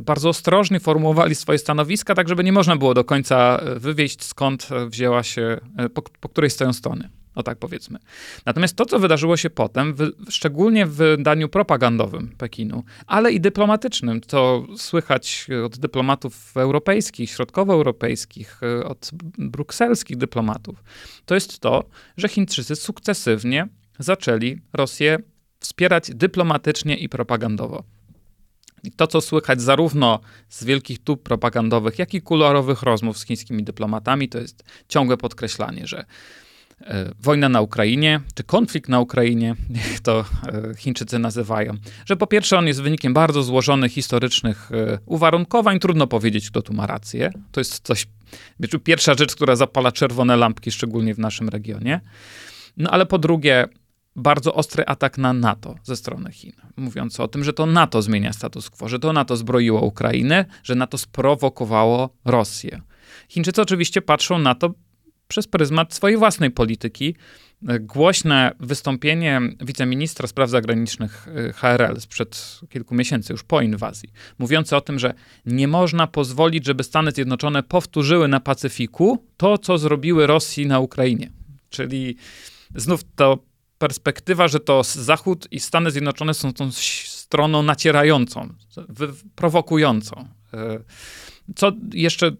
bardzo 0.00 0.28
ostrożnie 0.28 0.80
formułowali 0.80 1.34
swoje 1.34 1.58
stanowiska, 1.58 2.14
tak 2.14 2.28
żeby 2.28 2.44
nie 2.44 2.52
można 2.52 2.76
było 2.76 2.94
do 2.94 3.04
końca 3.04 3.60
wywieść 3.76 4.24
skąd 4.24 4.68
wzięła 4.88 5.22
się, 5.22 5.60
po, 5.94 6.02
po 6.02 6.28
której 6.28 6.50
stoją 6.50 6.72
strony. 6.72 7.21
O 7.34 7.42
tak 7.42 7.58
powiedzmy. 7.58 7.98
Natomiast 8.46 8.76
to, 8.76 8.86
co 8.86 8.98
wydarzyło 8.98 9.36
się 9.36 9.50
potem, 9.50 9.94
w, 9.94 10.10
szczególnie 10.28 10.86
w 10.86 10.94
wydaniu 10.94 11.48
propagandowym 11.48 12.34
Pekinu, 12.38 12.84
ale 13.06 13.32
i 13.32 13.40
dyplomatycznym, 13.40 14.20
to 14.20 14.66
słychać 14.76 15.46
od 15.64 15.78
dyplomatów 15.78 16.56
europejskich, 16.56 17.30
środkowoeuropejskich, 17.30 18.60
od 18.84 19.10
brukselskich 19.38 20.16
dyplomatów, 20.16 20.84
to 21.24 21.34
jest 21.34 21.58
to, 21.58 21.84
że 22.16 22.28
Chińczycy 22.28 22.76
sukcesywnie 22.76 23.68
zaczęli 23.98 24.58
Rosję 24.72 25.18
wspierać 25.60 26.10
dyplomatycznie 26.14 26.96
i 26.96 27.08
propagandowo. 27.08 27.84
I 28.84 28.92
to, 28.92 29.06
co 29.06 29.20
słychać 29.20 29.62
zarówno 29.62 30.20
z 30.48 30.64
wielkich 30.64 31.04
tub 31.04 31.22
propagandowych, 31.22 31.98
jak 31.98 32.14
i 32.14 32.22
kuluarowych 32.22 32.82
rozmów 32.82 33.18
z 33.18 33.24
chińskimi 33.24 33.64
dyplomatami, 33.64 34.28
to 34.28 34.38
jest 34.38 34.64
ciągłe 34.88 35.16
podkreślanie, 35.16 35.86
że 35.86 35.98
E, 35.98 36.04
wojna 37.20 37.48
na 37.48 37.60
Ukrainie, 37.60 38.20
czy 38.34 38.44
konflikt 38.44 38.88
na 38.88 39.00
Ukrainie, 39.00 39.54
jak 39.92 40.00
to 40.00 40.24
e, 40.48 40.74
Chińczycy 40.74 41.18
nazywają, 41.18 41.74
że 42.06 42.16
po 42.16 42.26
pierwsze 42.26 42.58
on 42.58 42.66
jest 42.66 42.82
wynikiem 42.82 43.14
bardzo 43.14 43.42
złożonych 43.42 43.92
historycznych 43.92 44.70
e, 44.72 44.98
uwarunkowań, 45.06 45.78
trudno 45.78 46.06
powiedzieć, 46.06 46.50
kto 46.50 46.62
tu 46.62 46.72
ma 46.74 46.86
rację. 46.86 47.30
To 47.52 47.60
jest 47.60 47.80
coś, 47.86 48.06
wiecie, 48.60 48.78
pierwsza 48.78 49.14
rzecz, 49.14 49.36
która 49.36 49.56
zapala 49.56 49.92
czerwone 49.92 50.36
lampki, 50.36 50.72
szczególnie 50.72 51.14
w 51.14 51.18
naszym 51.18 51.48
regionie. 51.48 52.00
No 52.76 52.90
ale 52.90 53.06
po 53.06 53.18
drugie, 53.18 53.68
bardzo 54.16 54.54
ostry 54.54 54.84
atak 54.86 55.18
na 55.18 55.32
NATO 55.32 55.74
ze 55.82 55.96
strony 55.96 56.32
Chin, 56.32 56.52
mówiąc 56.76 57.20
o 57.20 57.28
tym, 57.28 57.44
że 57.44 57.52
to 57.52 57.66
NATO 57.66 58.02
zmienia 58.02 58.32
status 58.32 58.70
quo, 58.70 58.88
że 58.88 58.98
to 58.98 59.12
NATO 59.12 59.36
zbroiło 59.36 59.80
Ukrainę, 59.80 60.44
że 60.62 60.74
NATO 60.74 60.98
sprowokowało 60.98 62.10
Rosję. 62.24 62.80
Chińczycy 63.28 63.62
oczywiście 63.62 64.02
patrzą 64.02 64.38
na 64.38 64.54
to 64.54 64.74
przez 65.32 65.46
pryzmat 65.46 65.94
swojej 65.94 66.16
własnej 66.16 66.50
polityki. 66.50 67.14
Głośne 67.80 68.54
wystąpienie 68.60 69.40
wiceministra 69.60 70.28
spraw 70.28 70.50
zagranicznych 70.50 71.28
y, 71.28 71.52
HRL 71.52 72.00
sprzed 72.00 72.60
kilku 72.68 72.94
miesięcy, 72.94 73.32
już 73.32 73.42
po 73.42 73.60
inwazji, 73.60 74.08
mówiące 74.38 74.76
o 74.76 74.80
tym, 74.80 74.98
że 74.98 75.14
nie 75.46 75.68
można 75.68 76.06
pozwolić, 76.06 76.66
żeby 76.66 76.84
Stany 76.84 77.10
Zjednoczone 77.10 77.62
powtórzyły 77.62 78.28
na 78.28 78.40
Pacyfiku 78.40 79.26
to, 79.36 79.58
co 79.58 79.78
zrobiły 79.78 80.26
Rosji 80.26 80.66
na 80.66 80.80
Ukrainie. 80.80 81.30
Czyli 81.70 82.16
znów 82.74 83.00
to 83.16 83.38
perspektywa, 83.78 84.48
że 84.48 84.60
to 84.60 84.82
Zachód 84.84 85.48
i 85.50 85.60
Stany 85.60 85.90
Zjednoczone 85.90 86.34
są 86.34 86.52
tą 86.52 86.72
stroną 86.72 87.62
nacierającą, 87.62 88.54
prowokującą. 89.34 90.28
E, 90.54 90.78
co 91.56 91.72
jeszcze 91.92 92.32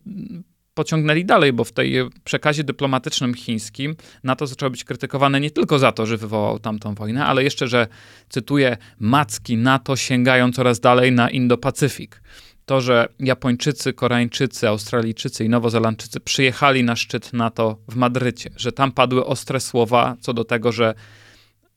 pociągnęli 0.75 1.25
dalej, 1.25 1.52
bo 1.52 1.64
w 1.64 1.73
tej 1.73 1.95
przekazie 2.25 2.64
dyplomatycznym 2.64 3.35
chińskim 3.35 3.97
NATO 4.25 4.47
zaczęło 4.47 4.71
być 4.71 4.85
krytykowane 4.85 5.41
nie 5.41 5.50
tylko 5.50 5.79
za 5.79 5.93
to, 5.93 6.07
że 6.07 6.17
wywołał 6.17 6.59
tamtą 6.59 6.95
wojnę, 6.95 7.26
ale 7.26 7.45
jeszcze, 7.45 7.69
że, 7.69 7.87
cytuję, 8.29 8.76
macki 9.00 9.57
NATO 9.57 9.97
sięgają 9.97 10.52
coraz 10.52 10.81
dalej 10.81 11.12
na 11.12 11.29
Indo-Pacyfik. 11.31 12.21
To, 12.67 12.81
że 12.81 13.09
Japończycy, 13.21 13.93
Koreańczycy, 13.93 14.69
Australijczycy 14.69 15.45
i 15.45 15.49
Nowozelandczycy 15.49 16.21
przyjechali 16.21 16.85
na 16.85 16.97
szczyt 16.97 17.33
NATO 17.33 17.79
w 17.88 17.97
Madrycie, 17.97 18.50
że 18.57 18.73
tam 18.73 18.93
padły 18.93 19.26
ostre 19.26 19.61
słowa 19.61 20.17
co 20.21 20.33
do 20.33 20.45
tego, 20.45 20.73
że 20.73 20.95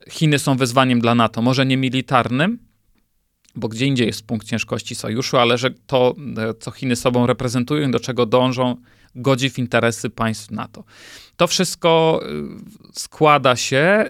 Chiny 0.10 0.40
są 0.40 0.58
wyzwaniem 0.58 1.00
dla 1.00 1.16
NATO, 1.16 1.42
może 1.42 1.66
nie 1.66 1.78
militarnym, 1.78 2.60
bo 3.56 3.68
gdzie 3.68 3.86
indziej 3.86 4.08
jest 4.08 4.28
punkt 4.28 4.48
ciężkości 4.48 4.96
sojuszu, 4.96 5.38
ale 5.38 5.58
że 5.58 5.72
to, 5.88 6.16
e, 6.38 6.54
co 6.54 6.72
Chiny 6.72 6.96
sobą 6.96 7.28
reprezentują, 7.28 7.92
do 7.92 8.00
czego 8.00 8.26
dążą, 8.26 8.76
godzi 9.16 9.50
w 9.50 9.60
interesy 9.60 10.10
państw 10.10 10.52
NATO. 10.52 10.84
To 11.38 11.48
wszystko 11.48 12.22
e, 12.24 12.28
składa 12.94 13.56
się, 13.56 13.78
e, 13.78 14.10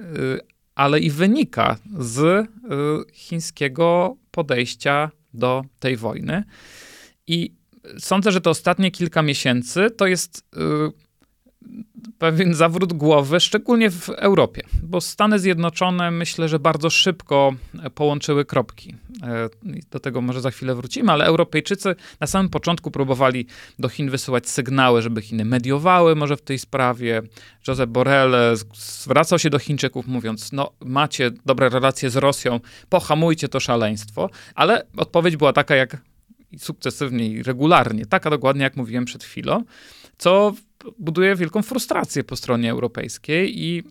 ale 0.76 1.00
i 1.00 1.10
wynika 1.10 1.78
z 2.00 2.48
chińskiego 3.14 4.18
podejścia 4.32 5.12
do 5.34 5.64
tej 5.80 5.98
wojny. 5.98 6.44
I 7.28 7.54
sądzę, 8.00 8.32
że 8.32 8.42
te 8.42 8.50
ostatnie 8.50 8.92
kilka 8.92 9.22
miesięcy 9.22 9.92
to 9.92 10.08
jest 10.08 10.46
pewien 12.18 12.54
zawrót 12.54 12.94
głowy, 12.94 13.40
szczególnie 13.40 13.92
w 13.92 14.10
Europie, 14.10 14.62
bo 14.84 15.02
Stany 15.02 15.40
Zjednoczone 15.40 16.12
myślę, 16.12 16.50
że 16.50 16.60
bardzo 16.60 16.90
szybko 16.90 17.54
połączyły 17.96 18.46
kropki. 18.46 18.96
E, 19.24 19.50
do 19.92 20.00
tego 20.00 20.22
może 20.22 20.42
za 20.42 20.52
chwilę 20.52 20.76
wrócimy, 20.76 21.12
ale 21.12 21.26
Europejczycy 21.26 21.96
na 22.20 22.28
samym 22.28 22.50
początku 22.50 22.92
próbowali 22.92 23.48
do 23.80 23.90
Chin 23.90 24.10
wysyłać 24.10 24.50
sygnały, 24.50 25.02
żeby 25.02 25.22
Chiny 25.22 25.46
mediowały 25.46 26.16
może 26.16 26.38
w 26.38 26.42
tej 26.42 26.60
sprawie. 26.60 27.22
Josep 27.68 27.90
Borrell 27.90 28.36
zwracał 28.74 29.40
się 29.40 29.50
do 29.50 29.60
Chińczyków 29.60 30.08
mówiąc, 30.08 30.52
no 30.52 30.72
macie 30.86 31.32
dobre 31.46 31.70
relacje 31.70 32.10
z 32.10 32.16
Rosją, 32.16 32.60
pohamujcie 32.90 33.48
to 33.48 33.60
szaleństwo, 33.60 34.30
ale 34.56 34.86
odpowiedź 34.98 35.38
była 35.38 35.54
taka 35.54 35.76
jak 35.76 35.98
sukcesywnie 36.58 37.28
i 37.28 37.44
regularnie, 37.44 38.06
taka 38.06 38.30
dokładnie 38.30 38.64
jak 38.64 38.76
mówiłem 38.76 39.06
przed 39.06 39.24
chwilą, 39.24 39.64
co 40.18 40.54
buduje 41.00 41.36
wielką 41.36 41.62
frustrację 41.62 42.24
po 42.24 42.36
stronie 42.36 42.72
europejskiej 42.72 43.64
i 43.64 43.84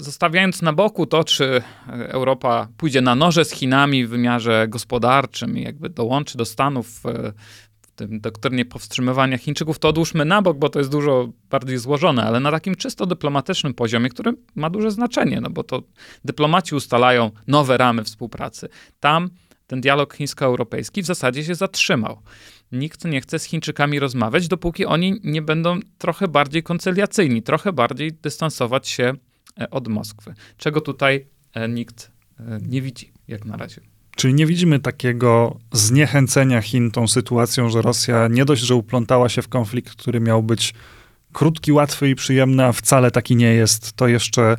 zostawiając 0.00 0.62
na 0.62 0.72
boku 0.72 1.06
to, 1.06 1.24
czy 1.24 1.62
Europa 1.88 2.68
pójdzie 2.76 3.00
na 3.00 3.14
noże 3.14 3.44
z 3.44 3.50
Chinami 3.50 4.06
w 4.06 4.08
wymiarze 4.08 4.66
gospodarczym 4.68 5.58
i 5.58 5.62
jakby 5.62 5.88
dołączy 5.88 6.38
do 6.38 6.44
Stanów 6.44 7.02
w 7.80 7.90
tym 7.96 8.20
doktrynie 8.20 8.64
powstrzymywania 8.64 9.38
Chińczyków, 9.38 9.78
to 9.78 9.88
odłóżmy 9.88 10.24
na 10.24 10.42
bok, 10.42 10.58
bo 10.58 10.68
to 10.68 10.78
jest 10.78 10.90
dużo 10.90 11.28
bardziej 11.50 11.78
złożone, 11.78 12.22
ale 12.22 12.40
na 12.40 12.50
takim 12.50 12.74
czysto 12.74 13.06
dyplomatycznym 13.06 13.74
poziomie, 13.74 14.08
który 14.08 14.32
ma 14.54 14.70
duże 14.70 14.90
znaczenie, 14.90 15.40
no 15.40 15.50
bo 15.50 15.64
to 15.64 15.82
dyplomaci 16.24 16.74
ustalają 16.74 17.30
nowe 17.46 17.76
ramy 17.76 18.04
współpracy. 18.04 18.68
Tam 19.00 19.30
ten 19.66 19.80
dialog 19.80 20.14
chińsko-europejski 20.14 21.02
w 21.02 21.06
zasadzie 21.06 21.44
się 21.44 21.54
zatrzymał 21.54 22.22
nikt 22.72 23.04
nie 23.04 23.20
chce 23.20 23.38
z 23.38 23.44
Chińczykami 23.44 23.98
rozmawiać, 23.98 24.48
dopóki 24.48 24.86
oni 24.86 25.20
nie 25.24 25.42
będą 25.42 25.80
trochę 25.98 26.28
bardziej 26.28 26.62
koncyliacyjni, 26.62 27.42
trochę 27.42 27.72
bardziej 27.72 28.12
dystansować 28.12 28.88
się 28.88 29.12
e, 29.60 29.70
od 29.70 29.88
Moskwy. 29.88 30.34
Czego 30.56 30.80
tutaj 30.80 31.26
e, 31.54 31.68
nikt 31.68 32.10
e, 32.40 32.58
nie 32.68 32.82
widzi, 32.82 33.12
jak 33.28 33.44
na 33.44 33.56
razie. 33.56 33.80
Czyli 34.16 34.34
nie 34.34 34.46
widzimy 34.46 34.80
takiego 34.80 35.58
zniechęcenia 35.72 36.62
Chin 36.62 36.90
tą 36.90 37.08
sytuacją, 37.08 37.70
że 37.70 37.82
Rosja 37.82 38.28
nie 38.28 38.44
dość, 38.44 38.62
że 38.62 38.74
uplątała 38.74 39.28
się 39.28 39.42
w 39.42 39.48
konflikt, 39.48 39.94
który 39.96 40.20
miał 40.20 40.42
być 40.42 40.74
krótki, 41.32 41.72
łatwy 41.72 42.10
i 42.10 42.14
przyjemny, 42.14 42.64
a 42.64 42.72
wcale 42.72 43.10
taki 43.10 43.36
nie 43.36 43.54
jest, 43.54 43.92
to 43.92 44.08
jeszcze 44.08 44.56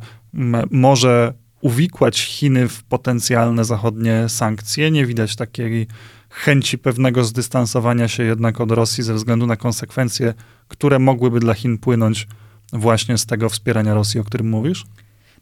może 0.70 1.34
uwikłać 1.60 2.20
Chiny 2.20 2.68
w 2.68 2.82
potencjalne 2.82 3.64
zachodnie 3.64 4.28
sankcje. 4.28 4.90
Nie 4.90 5.06
widać 5.06 5.36
takiej 5.36 5.86
chęci 6.30 6.78
pewnego 6.78 7.24
zdystansowania 7.24 8.08
się 8.08 8.22
jednak 8.22 8.60
od 8.60 8.70
Rosji 8.70 9.04
ze 9.04 9.14
względu 9.14 9.46
na 9.46 9.56
konsekwencje, 9.56 10.34
które 10.68 10.98
mogłyby 10.98 11.40
dla 11.40 11.54
Chin 11.54 11.78
płynąć 11.78 12.28
właśnie 12.72 13.18
z 13.18 13.26
tego 13.26 13.48
wspierania 13.48 13.94
Rosji, 13.94 14.20
o 14.20 14.24
którym 14.24 14.48
mówisz? 14.48 14.84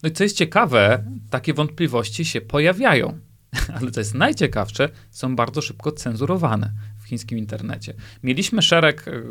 No 0.02 0.08
i 0.08 0.12
co 0.12 0.25
jest 0.25 0.37
ciekawe, 0.37 1.04
takie 1.30 1.54
wątpliwości 1.54 2.25
się 2.25 2.40
pojawiają, 2.40 3.18
ale 3.80 3.90
co 3.90 4.00
jest 4.00 4.14
najciekawsze, 4.14 4.88
są 5.11 5.37
bardzo 5.37 5.62
szybko 5.62 5.92
cenzurowane 5.92 6.73
w 7.02 7.08
chińskim 7.08 7.38
internecie. 7.38 7.94
Mieliśmy 8.23 8.62
szereg 8.62 9.08
e, 9.08 9.23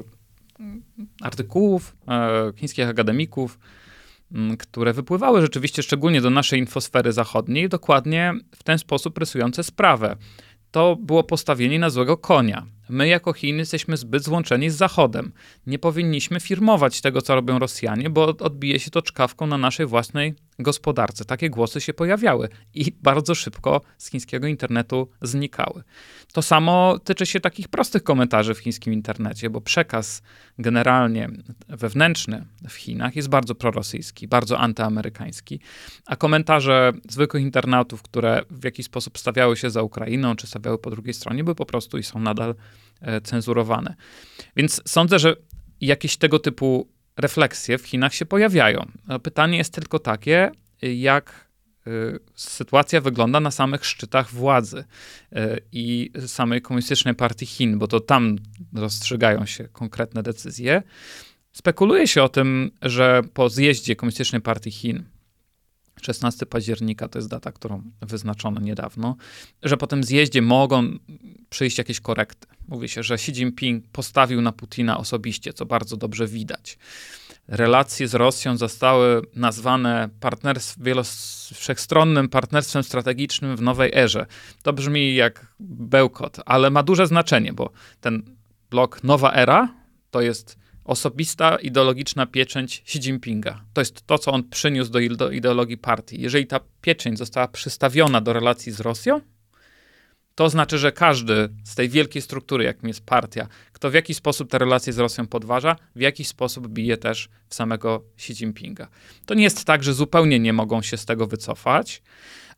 artykułów 1.22 1.96
e, 2.08 2.52
chińskich 2.56 2.88
akademików, 2.88 3.60
które 4.60 4.94
wypływały 4.94 5.42
rzeczywiście 5.42 5.84
szczególnie 5.84 6.22
do 6.22 6.30
naszej 6.30 6.60
infosfery 6.60 7.12
zachodniej, 7.14 7.70
dokładnie 7.70 8.34
w 8.56 8.64
ten 8.64 8.78
sposób 8.78 9.18
rysujące 9.18 9.64
sprawę 9.64 10.16
to 10.76 10.96
było 10.96 11.24
postawienie 11.24 11.80
na 11.80 11.90
złego 11.90 12.18
konia. 12.18 12.66
My 12.90 13.08
jako 13.08 13.34
Chiny 13.34 13.60
jesteśmy 13.60 13.98
zbyt 13.98 14.24
złączeni 14.24 14.70
z 14.70 14.76
Zachodem. 14.76 15.32
Nie 15.68 15.80
powinniśmy 15.80 16.40
firmować 16.40 17.02
tego, 17.02 17.22
co 17.22 17.36
robią 17.36 17.60
Rosjanie, 17.60 18.10
bo 18.10 18.26
odbije 18.26 18.80
się 18.80 18.92
to 18.92 19.02
czkawką 19.02 19.48
na 19.48 19.58
naszej 19.58 19.86
własnej 19.86 20.36
gospodarce. 20.60 21.26
Takie 21.26 21.50
głosy 21.50 21.82
się 21.82 21.94
pojawiały 21.94 22.50
i 22.74 22.92
bardzo 23.02 23.36
szybko 23.36 23.82
z 23.98 24.10
chińskiego 24.10 24.48
internetu 24.48 25.10
znikały. 25.22 25.84
To 26.34 26.42
samo 26.42 27.00
tyczy 27.00 27.26
się 27.26 27.40
takich 27.40 27.68
prostych 27.68 28.04
komentarzy 28.04 28.54
w 28.54 28.60
chińskim 28.60 28.94
internecie, 28.94 29.50
bo 29.50 29.62
przekaz 29.62 30.22
generalnie 30.60 31.30
wewnętrzny 31.68 32.46
w 32.70 32.74
Chinach 32.74 33.16
jest 33.16 33.30
bardzo 33.30 33.56
prorosyjski, 33.56 34.28
bardzo 34.28 34.60
antyamerykański, 34.60 35.60
a 36.06 36.16
komentarze 36.16 36.94
zwykłych 37.10 37.44
internautów, 37.44 38.02
które 38.02 38.42
w 38.50 38.64
jakiś 38.64 38.86
sposób 38.86 39.18
stawiały 39.18 39.58
się 39.58 39.70
za 39.70 39.82
Ukrainą, 39.82 40.36
czy 40.36 40.48
stawiały 40.48 40.78
po 40.78 40.90
drugiej 40.90 41.14
stronie, 41.14 41.44
były 41.44 41.56
po 41.56 41.66
prostu 41.66 41.98
i 41.98 42.04
są 42.04 42.20
nadal 42.20 42.56
e, 43.02 43.22
cenzurowane. 43.22 43.96
Więc 44.56 44.82
sądzę, 44.86 45.20
że 45.20 45.36
jakieś 45.82 46.18
tego 46.18 46.40
typu 46.40 46.95
refleksje 47.18 47.78
w 47.78 47.88
Chinach 47.88 48.14
się 48.14 48.26
pojawiają. 48.26 48.92
Pytanie 49.24 49.58
jest 49.58 49.74
tylko 49.74 50.00
takie, 50.00 50.52
jak 50.82 51.50
y, 51.88 52.20
sytuacja 52.36 53.02
wygląda 53.02 53.40
na 53.40 53.52
samych 53.52 53.86
szczytach 53.86 54.32
władzy 54.32 54.84
y, 55.34 55.62
i 55.72 56.12
samej 56.26 56.62
Komunistycznej 56.62 57.16
Partii 57.16 57.46
Chin, 57.46 57.78
bo 57.80 57.88
to 57.88 58.00
tam 58.00 58.36
rozstrzygają 58.74 59.46
się 59.46 59.68
konkretne 59.68 60.24
decyzje. 60.24 60.84
Spekuluje 61.52 62.08
się 62.08 62.24
o 62.24 62.30
tym, 62.30 62.72
że 62.82 63.22
po 63.34 63.50
zjeździe 63.50 63.96
Komunistycznej 63.96 64.42
Partii 64.42 64.72
Chin 64.72 65.04
16 66.06 66.46
października 66.46 67.08
to 67.08 67.20
jest 67.20 67.30
data, 67.30 67.52
którą 67.52 67.84
wyznaczono 68.02 68.62
niedawno, 68.62 69.16
że 69.64 69.78
po 69.78 69.88
tym 69.88 70.04
zjeździe 70.04 70.42
mogą 70.42 70.98
przyjść 71.50 71.78
jakieś 71.78 72.00
korekty. 72.00 72.48
Mówi 72.68 72.90
się, 72.90 73.04
że 73.04 73.14
Xi 73.14 73.32
Jinping 73.32 73.88
postawił 73.92 74.42
na 74.42 74.52
Putina 74.52 74.98
osobiście, 74.98 75.54
co 75.54 75.66
bardzo 75.66 75.98
dobrze 75.98 76.28
widać. 76.28 76.78
Relacje 77.48 78.08
z 78.08 78.16
Rosją 78.16 78.58
zostały 78.58 79.22
nazwane 79.36 80.10
partnerstw, 80.20 80.78
wszechstronnym 81.54 82.30
partnerstwem 82.30 82.84
strategicznym 82.84 83.58
w 83.58 83.62
nowej 83.62 83.92
erze. 83.96 84.26
To 84.64 84.74
brzmi 84.74 85.16
jak 85.16 85.48
bełkot, 85.60 86.38
ale 86.46 86.70
ma 86.70 86.84
duże 86.84 87.08
znaczenie, 87.08 87.54
bo 87.54 87.70
ten 88.02 88.24
blok 88.70 89.04
Nowa 89.04 89.34
Era 89.34 89.70
to 90.12 90.22
jest 90.22 90.58
osobista 90.86 91.56
ideologiczna 91.56 92.26
pieczęć 92.26 92.84
Xi 92.86 92.98
Jinpinga. 92.98 93.62
To 93.74 93.82
jest 93.82 94.08
to, 94.08 94.18
co 94.18 94.32
on 94.32 94.50
przyniósł 94.50 94.92
do, 94.92 95.30
ideologii 95.32 95.78
partii. 95.78 96.22
Jeżeli 96.22 96.48
ta 96.48 96.60
pieczęć 96.82 97.18
została 97.18 97.48
przystawiona 97.48 98.22
do 98.22 98.34
relacji 98.34 98.72
z 98.72 98.80
Rosją, 98.80 99.22
to 100.36 100.50
znaczy, 100.50 100.78
że 100.78 100.92
każdy 100.92 101.50
z 101.64 101.76
tej 101.76 101.90
wielkiej 101.90 102.22
struktury, 102.22 102.64
jakim 102.64 102.88
jest 102.88 103.06
partia, 103.06 103.48
kto 103.72 103.92
w 103.92 103.94
jakiś 103.94 104.18
sposób 104.18 104.50
te 104.50 104.58
relacje 104.58 104.94
z 104.94 104.98
Rosją 104.98 105.28
podważa, 105.28 105.76
w 105.96 106.02
jakiś 106.02 106.28
sposób 106.28 106.68
bije 106.68 106.98
też 106.98 107.30
w 107.50 107.56
samego 107.56 108.04
Xi 108.16 108.34
Jinpinga. 108.34 108.88
To 109.26 109.34
nie 109.34 109.44
jest 109.44 109.66
tak, 109.66 109.84
że 109.84 109.94
zupełnie 109.94 110.40
nie 110.40 110.54
mogą 110.54 110.82
się 110.82 110.98
z 110.98 111.06
tego 111.06 111.28
wycofać, 111.28 112.02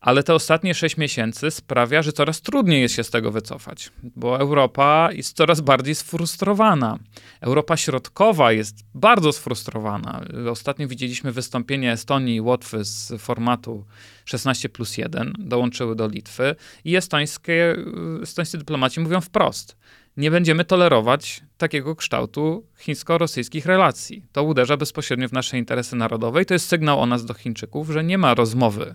Ale 0.00 0.22
te 0.22 0.34
ostatnie 0.34 0.74
sześć 0.74 0.96
miesięcy 0.96 1.50
sprawia, 1.50 2.02
że 2.02 2.12
coraz 2.12 2.40
trudniej 2.40 2.82
jest 2.82 2.94
się 2.94 3.04
z 3.04 3.10
tego 3.10 3.32
wycofać, 3.32 3.90
bo 4.02 4.40
Europa 4.40 5.08
jest 5.12 5.36
coraz 5.36 5.60
bardziej 5.60 5.94
sfrustrowana. 5.94 6.98
Europa 7.40 7.76
Środkowa 7.76 8.52
jest 8.52 8.76
bardzo 8.94 9.32
sfrustrowana. 9.32 10.24
Ostatnio 10.50 10.88
widzieliśmy 10.88 11.32
wystąpienie 11.32 11.92
Estonii 11.92 12.36
i 12.36 12.40
Łotwy 12.40 12.84
z 12.84 13.12
formatu 13.18 13.84
16 14.24 14.68
plus 14.68 14.98
1, 14.98 15.32
dołączyły 15.38 15.96
do 15.96 16.08
Litwy 16.08 16.54
i 16.84 16.96
estońskie, 16.96 17.76
estońscy 18.22 18.58
dyplomaci 18.58 19.00
mówią 19.00 19.20
wprost, 19.20 19.76
nie 20.16 20.30
będziemy 20.30 20.64
tolerować 20.64 21.42
takiego 21.56 21.96
kształtu 21.96 22.66
chińsko-rosyjskich 22.78 23.66
relacji. 23.66 24.26
To 24.32 24.42
uderza 24.42 24.76
bezpośrednio 24.76 25.28
w 25.28 25.32
nasze 25.32 25.58
interesy 25.58 25.96
narodowe 25.96 26.42
i 26.42 26.46
to 26.46 26.54
jest 26.54 26.68
sygnał 26.68 27.00
o 27.00 27.06
nas 27.06 27.24
do 27.24 27.34
Chińczyków, 27.34 27.90
że 27.90 28.04
nie 28.04 28.18
ma 28.18 28.34
rozmowy 28.34 28.94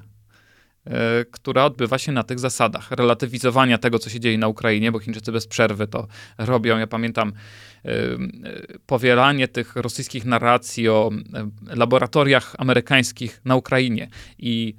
która 1.31 1.65
odbywa 1.65 1.97
się 1.97 2.11
na 2.11 2.23
tych 2.23 2.39
zasadach 2.39 2.91
relatywizowania 2.91 3.77
tego, 3.77 3.99
co 3.99 4.09
się 4.09 4.19
dzieje 4.19 4.37
na 4.37 4.47
Ukrainie, 4.47 4.91
bo 4.91 4.99
Chińczycy 4.99 5.31
bez 5.31 5.47
przerwy 5.47 5.87
to 5.87 6.07
robią. 6.37 6.77
Ja 6.77 6.87
pamiętam 6.87 7.33
e, 7.85 7.89
e, 7.89 8.17
powielanie 8.85 9.47
tych 9.47 9.75
rosyjskich 9.75 10.25
narracji 10.25 10.89
o 10.89 11.09
laboratoriach 11.65 12.55
amerykańskich 12.57 13.41
na 13.45 13.55
Ukrainie 13.55 14.07
i 14.39 14.75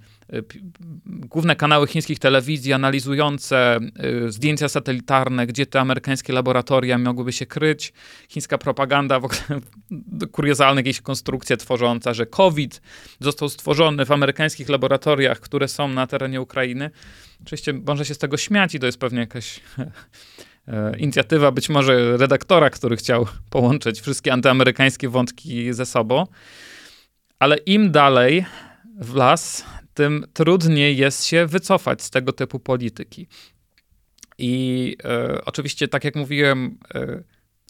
główne 1.07 1.57
kanały 1.57 1.87
chińskich 1.87 2.19
telewizji 2.19 2.73
analizujące 2.73 3.79
y, 4.27 4.33
zdjęcia 4.33 4.69
satelitarne, 4.69 5.47
gdzie 5.47 5.67
te 5.67 5.81
amerykańskie 5.81 6.33
laboratoria 6.33 6.99
mogłyby 6.99 7.33
się 7.33 7.47
kryć. 7.47 7.93
Chińska 8.29 8.59
propaganda, 8.59 9.21
w 9.21 9.25
ogóle 9.25 9.41
kuriozalne 10.33 10.81
jakieś 10.81 11.01
konstrukcje 11.01 11.57
tworząca, 11.57 12.15
że 12.15 12.27
COVID 12.27 12.83
został 13.21 13.49
stworzony 13.49 14.05
w 14.05 14.13
amerykańskich 14.13 14.69
laboratoriach, 14.69 15.41
które 15.41 15.69
są 15.69 15.89
na 15.89 16.07
terenie 16.07 16.41
Ukrainy. 16.41 16.91
Oczywiście 17.43 17.73
można 17.73 18.05
się 18.05 18.15
z 18.15 18.19
tego 18.19 18.37
śmiać 18.37 18.75
i 18.75 18.81
to 18.81 18.87
jest 18.87 18.99
pewnie 18.99 19.21
jakaś 19.21 19.61
e, 20.69 20.99
inicjatywa 20.99 21.53
być 21.53 21.69
może 21.69 22.17
redaktora, 22.17 22.71
który 22.71 22.97
chciał 22.97 23.27
połączyć 23.51 24.01
wszystkie 24.01 24.33
antyamerykańskie 24.33 25.09
wątki 25.09 25.73
ze 25.73 25.87
sobą. 25.87 26.27
Ale 27.39 27.57
im 27.57 27.91
dalej 27.91 28.45
w 29.01 29.15
las, 29.15 29.65
tym 29.95 30.27
trudniej 30.33 30.97
jest 30.97 31.25
się 31.25 31.47
wycofać 31.47 32.03
z 32.03 32.11
tego 32.11 32.33
typu 32.33 32.61
polityki. 32.61 33.27
I 34.39 34.97
e, 35.05 35.45
oczywiście, 35.45 35.89
tak 35.89 36.05
jak 36.05 36.17
mówiłem, 36.17 36.79
e, 36.95 37.23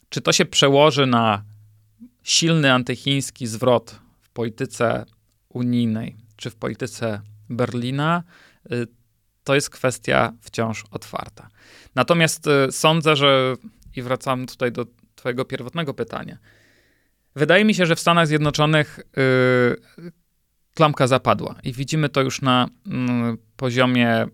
czy 0.09 0.21
to 0.21 0.33
się 0.33 0.45
przełoży 0.45 1.07
na 1.07 1.45
silny 2.23 2.73
antychiński 2.73 3.47
zwrot 3.47 4.01
w 4.21 4.31
polityce 4.31 5.07
unijnej, 5.49 6.17
czy 6.37 6.51
w 6.51 6.57
polityce 6.57 7.21
Berlina, 7.51 8.23
e, 8.71 8.87
to 9.45 9.55
jest 9.55 9.71
kwestia 9.71 10.33
wciąż 10.41 10.85
otwarta. 10.91 11.49
Natomiast 11.95 12.45
sądzę, 12.71 13.17
że 13.17 13.57
i 13.97 14.03
wracam 14.03 14.47
tutaj 14.47 14.73
do 14.73 14.87
Twojego 15.15 15.45
pierwotnego 15.45 15.95
pytania. 15.95 16.39
Wydaje 17.37 17.65
mi 17.65 17.75
się, 17.75 17.87
że 17.87 17.97
w 17.97 18.01
Stanach 18.01 18.27
Zjednoczonych 18.27 19.01
klamka 20.75 21.07
zapadła 21.07 21.55
i 21.65 21.73
widzimy 21.73 22.09
to 22.09 22.23
już 22.23 22.43
na 22.43 22.69
mm, 22.87 23.39
poziomie 23.57 24.27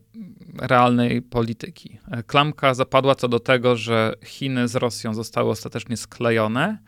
realnej 0.58 1.22
polityki. 1.22 1.98
Klamka 2.26 2.74
zapadła 2.74 3.14
co 3.14 3.28
do 3.28 3.40
tego, 3.40 3.76
że 3.76 4.14
Chiny 4.24 4.68
z 4.68 4.76
Rosją 4.76 5.14
zostały 5.14 5.50
ostatecznie 5.50 5.96
sklejone. 5.96 6.78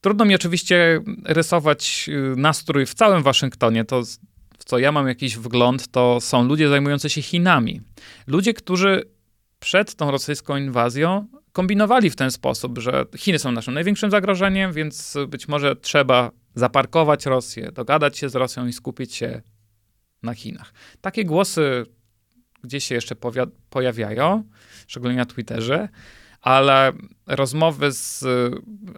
Trudno 0.00 0.24
mi 0.24 0.34
oczywiście 0.34 1.00
rysować 1.24 2.08
y, 2.08 2.36
nastrój 2.36 2.86
w 2.86 2.94
całym 2.94 3.22
Waszyngtonie. 3.22 3.84
To, 3.84 4.02
w 4.58 4.64
co 4.64 4.78
ja 4.78 4.92
mam 4.92 5.08
jakiś 5.08 5.36
wgląd, 5.36 5.88
to 5.88 6.18
są 6.20 6.44
ludzie 6.44 6.68
zajmujący 6.68 7.10
się 7.10 7.22
Chinami. 7.22 7.80
Ludzie, 8.26 8.54
którzy 8.54 9.10
przed 9.58 9.94
tą 9.94 10.10
rosyjską 10.10 10.56
inwazją 10.56 11.26
kombinowali 11.52 12.10
w 12.10 12.16
ten 12.16 12.30
sposób, 12.30 12.78
że 12.78 13.04
Chiny 13.16 13.38
są 13.38 13.52
naszym 13.52 13.74
największym 13.74 14.10
zagrożeniem, 14.10 14.72
więc 14.72 15.16
być 15.28 15.48
może 15.48 15.76
trzeba 15.76 16.30
zaparkować 16.54 17.26
Rosję, 17.26 17.72
dogadać 17.72 18.18
się 18.18 18.28
z 18.28 18.34
Rosją 18.34 18.66
i 18.66 18.72
skupić 18.72 19.14
się 19.14 19.42
na 20.22 20.34
Chinach. 20.34 20.72
Takie 21.00 21.24
głosy 21.24 21.86
gdzieś 22.64 22.84
się 22.84 22.94
jeszcze 22.94 23.16
pojawiają, 23.70 24.44
szczególnie 24.86 25.16
na 25.16 25.26
Twitterze, 25.26 25.88
ale 26.40 26.92
rozmowy 27.26 27.92
z 27.92 28.24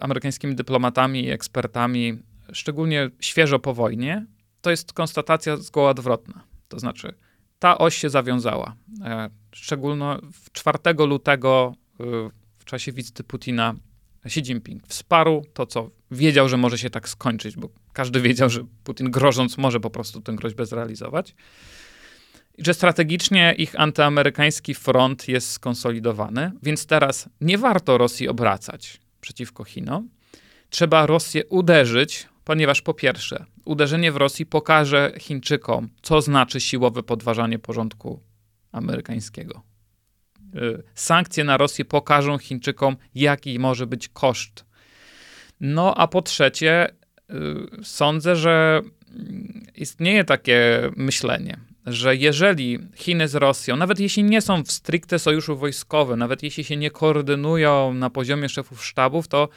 amerykańskimi 0.01 0.55
dyplomatami 0.55 1.25
i 1.25 1.31
ekspertami, 1.31 2.19
szczególnie 2.53 3.11
świeżo 3.21 3.59
po 3.59 3.75
wojnie, 3.75 4.27
to 4.61 4.71
jest 4.71 4.93
konstatacja 4.93 5.57
zgoła 5.57 5.91
odwrotna. 5.91 6.45
To 6.69 6.79
znaczy, 6.79 7.15
ta 7.59 7.79
oś 7.79 7.97
się 7.97 8.11
zawiązała. 8.11 8.77
E, 9.05 9.31
szczególnie 9.53 10.17
4 10.53 10.79
lutego 11.07 11.75
e, 12.01 12.05
w 12.59 12.65
czasie 12.65 12.93
wizyty 12.93 13.25
Putina 13.25 13.75
Xi 14.25 14.41
Jinping 14.41 14.87
wsparł 14.87 15.45
to, 15.55 15.67
co 15.67 15.91
wiedział, 16.13 16.49
że 16.49 16.57
może 16.57 16.79
się 16.79 16.91
tak 16.91 17.09
skończyć, 17.09 17.57
bo 17.57 17.69
każdy 17.93 18.21
wiedział, 18.21 18.51
że 18.51 18.65
Putin 18.85 19.11
grożąc 19.11 19.59
może 19.59 19.81
po 19.81 19.91
prostu 19.91 20.21
tę 20.21 20.33
groźbę 20.33 20.67
zrealizować. 20.67 21.35
I 22.59 22.65
że 22.65 22.75
strategicznie 22.75 23.55
ich 23.59 23.81
antyamerykański 23.81 24.75
front 24.75 25.29
jest 25.29 25.51
skonsolidowany, 25.51 26.53
więc 26.63 26.87
teraz 26.87 27.29
nie 27.41 27.59
warto 27.59 27.99
Rosji 27.99 28.29
obracać 28.29 29.01
przeciwko 29.21 29.65
Chinom. 29.65 30.09
Trzeba 30.71 31.07
Rosję 31.07 31.47
uderzyć, 31.47 32.29
ponieważ 32.45 32.83
po 32.83 32.95
pierwsze, 32.95 33.45
uderzenie 33.65 34.13
w 34.13 34.17
Rosji 34.17 34.47
pokaże 34.47 35.13
Chińczykom, 35.19 35.89
co 36.03 36.21
znaczy 36.21 36.61
siłowe 36.61 37.03
podważanie 37.03 37.59
porządku 37.59 38.21
amerykańskiego. 38.73 39.63
Y, 40.57 40.83
sankcje 40.95 41.45
na 41.45 41.57
Rosję 41.57 41.85
pokażą 41.85 42.39
Chińczykom, 42.39 42.97
jaki 43.15 43.59
może 43.59 43.87
być 43.87 44.09
koszt. 44.09 44.65
No 45.63 45.95
a 45.95 46.09
po 46.09 46.23
trzecie, 46.23 46.89
y, 47.31 47.35
sądzę, 47.83 48.37
że 48.37 48.83
istnieje 49.75 50.25
takie 50.25 50.91
myślenie, 50.97 51.57
że 51.87 52.17
jeżeli 52.17 52.79
Chiny 52.95 53.29
z 53.29 53.35
Rosją, 53.35 53.77
nawet 53.77 54.01
jeśli 54.01 54.25
nie 54.25 54.41
są 54.41 54.65
w 54.65 54.73
stricte 54.73 55.19
sojuszu 55.19 55.57
wojskowym, 55.57 56.19
nawet 56.19 56.43
jeśli 56.43 56.65
się 56.65 56.77
nie 56.77 56.91
koordynują 56.91 57.95
na 57.95 58.11
poziomie 58.11 58.49
szefów 58.49 58.85
sztabów, 58.85 59.29
to 59.29 59.49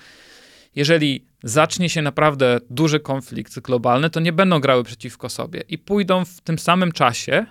jeżeli 0.75 1.25
zacznie 1.43 1.89
się 1.89 2.01
naprawdę 2.01 2.59
duży 2.69 2.99
konflikt 2.99 3.59
globalny, 3.59 4.09
to 4.09 4.19
nie 4.19 4.33
będą 4.33 4.59
grały 4.59 4.83
przeciwko 4.83 5.29
sobie 5.29 5.63
i 5.69 5.77
pójdą 5.77 6.25
w 6.25 6.41
tym 6.41 6.59
samym 6.59 6.91
czasie 6.91 7.45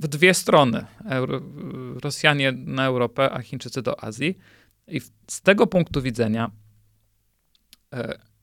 w 0.00 0.08
dwie 0.08 0.34
strony. 0.34 0.84
Euro, 1.08 1.40
Rosjanie 2.02 2.52
na 2.52 2.86
Europę, 2.86 3.30
a 3.32 3.42
Chińczycy 3.42 3.82
do 3.82 4.04
Azji. 4.04 4.38
I 4.88 5.00
z 5.26 5.42
tego 5.42 5.66
punktu 5.66 6.02
widzenia 6.02 6.50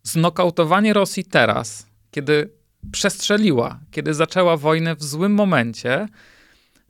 znokautowanie 0.03 0.93
Rosji 0.93 1.23
teraz, 1.23 1.87
kiedy 2.11 2.49
przestrzeliła, 2.91 3.79
kiedy 3.91 4.13
zaczęła 4.13 4.57
wojnę 4.57 4.95
w 4.95 5.03
złym 5.03 5.33
momencie, 5.33 6.07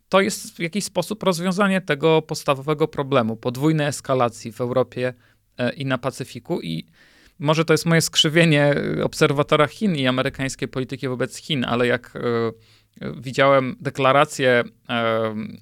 to 0.10 0.22
jest 0.22 0.56
w 0.56 0.60
jakiś 0.60 0.84
sposób 0.84 1.24
rozwiązanie 1.24 1.82
tego 1.82 2.22
podstawowego 2.22 2.88
problemu 2.88 3.36
podwójnej 3.36 3.88
eskalacji 3.88 4.52
w 4.52 4.62
Europie 4.62 5.14
e, 5.58 5.74
i 5.74 5.86
na 5.86 5.98
Pacyfiku. 5.98 6.62
I 6.62 6.86
może 7.40 7.66
to 7.66 7.74
jest 7.74 7.86
moje 7.86 8.02
skrzywienie 8.02 8.76
obserwatora 9.04 9.68
Chin 9.68 9.96
i 9.96 10.08
amerykańskiej 10.08 10.68
polityki 10.68 11.08
wobec 11.08 11.36
Chin, 11.36 11.66
ale 11.66 11.88
jak 11.88 12.14
e, 12.16 13.12
widziałem 13.22 13.76
deklarację 13.82 14.64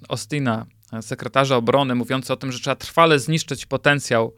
Ostina, 0.10 0.66
sekretarza 1.02 1.56
obrony, 1.56 1.96
mówiące 1.96 2.34
o 2.34 2.38
tym, 2.38 2.52
że 2.52 2.60
trzeba 2.60 2.76
trwale 2.76 3.20
zniszczyć 3.20 3.66
potencjał 3.66 4.34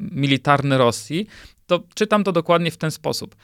militarny 0.00 0.78
Rosji, 0.78 1.26
to 1.66 1.84
czytam 1.94 2.24
to 2.24 2.32
dokładnie 2.32 2.70
w 2.70 2.76
ten 2.76 2.90
sposób. 2.90 3.36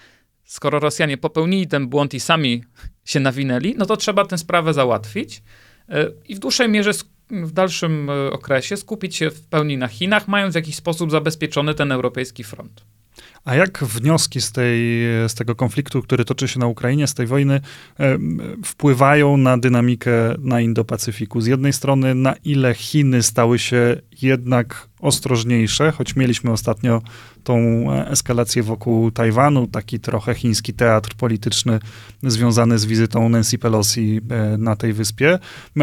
Skoro 0.45 0.79
Rosjanie 0.81 1.19
popełnili 1.19 1.67
ten 1.67 1.89
błąd 1.89 2.15
i 2.15 2.21
sami 2.21 2.65
się 3.05 3.21
nawinęli, 3.21 3.75
no 3.79 3.87
to 3.87 3.97
trzeba 3.97 4.25
tę 4.25 4.39
sprawę 4.39 4.75
załatwić 4.75 5.43
e, 5.89 6.11
i 6.29 6.35
w 6.35 6.39
dłuższej 6.39 6.69
mierze, 6.69 6.91
w 7.31 7.53
dalszym 7.53 8.11
e, 8.11 8.31
okresie 8.31 8.77
skupić 8.77 9.17
się 9.17 9.31
w 9.31 9.47
pełni 9.47 9.79
na 9.79 9.89
Chinach, 9.89 10.29
mając 10.29 10.53
w 10.53 10.57
jakiś 10.57 10.77
sposób 10.77 11.11
zabezpieczony 11.11 11.75
ten 11.75 11.93
europejski 11.93 12.45
front. 12.45 12.85
A 13.47 13.55
jak 13.55 13.85
wnioski 13.85 14.41
z, 14.41 14.53
tej, 14.53 14.79
z 15.29 15.35
tego 15.35 15.55
konfliktu, 15.55 16.03
który 16.03 16.25
toczy 16.25 16.49
się 16.49 16.61
na 16.61 16.67
Ukrainie, 16.67 17.07
z 17.07 17.15
tej 17.15 17.27
wojny, 17.27 17.61
wpływają 18.65 19.37
na 19.37 19.59
dynamikę 19.59 20.35
na 20.39 20.61
Indo-Pacyfiku? 20.61 21.41
Z 21.41 21.47
jednej 21.47 21.73
strony, 21.73 22.15
na 22.15 22.35
ile 22.45 22.75
Chiny 22.75 23.23
stały 23.23 23.59
się 23.59 23.97
jednak 24.23 24.89
ostrożniejsze, 25.01 25.93
choć 25.93 26.17
mieliśmy 26.17 26.53
ostatnio 26.53 27.03
tą 27.45 27.57
e, 27.93 28.11
eskalację 28.11 28.63
wokół 28.63 29.11
Tajwanu, 29.11 29.67
taki 29.67 30.01
trochę 30.01 30.35
chiński 30.35 30.75
teatr 30.75 31.15
polityczny 31.17 31.79
związany 32.23 32.79
z 32.79 32.85
wizytą 32.85 33.29
Nancy 33.29 33.59
Pelosi 33.59 34.21
e, 34.31 34.59
na 34.59 34.77
tej 34.77 34.93
wyspie. 34.93 35.39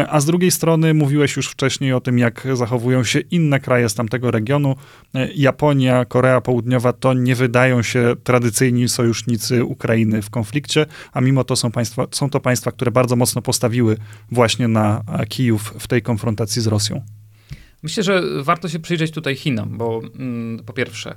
A 0.08 0.20
z 0.20 0.24
drugiej 0.24 0.50
strony 0.50 0.94
mówiłeś 0.94 1.36
już 1.36 1.48
wcześniej 1.48 1.92
o 1.92 2.00
tym, 2.00 2.18
jak 2.18 2.46
zachowują 2.54 3.04
się 3.04 3.20
inne 3.20 3.60
kraje 3.60 3.88
z 3.88 3.94
tamtego 3.94 4.30
regionu. 4.30 4.76
E, 5.14 5.28
Japonia, 5.34 6.04
Korea 6.04 6.40
Południowa 6.40 6.92
to 6.92 7.14
nie 7.14 7.34
wydają 7.54 7.82
się 7.82 8.14
tradycyjni 8.24 8.88
sojusznicy 8.88 9.64
Ukrainy 9.64 10.22
w 10.22 10.30
konflikcie, 10.30 10.86
a 11.12 11.20
mimo 11.20 11.44
to 11.44 11.56
są, 11.56 11.70
państwa, 11.70 12.06
są 12.10 12.30
to 12.30 12.40
państwa, 12.40 12.72
które 12.72 12.90
bardzo 12.90 13.16
mocno 13.16 13.42
postawiły 13.42 13.96
właśnie 14.30 14.68
na 14.68 15.04
Kijów 15.28 15.74
w 15.78 15.86
tej 15.86 16.02
konfrontacji 16.02 16.62
z 16.62 16.66
Rosją. 16.66 17.02
Myślę, 17.82 18.02
że 18.02 18.22
warto 18.42 18.68
się 18.68 18.78
przyjrzeć 18.78 19.10
tutaj 19.10 19.36
Chinom, 19.36 19.78
bo 19.78 20.00
mm, 20.18 20.64
po 20.64 20.72
pierwsze, 20.72 21.14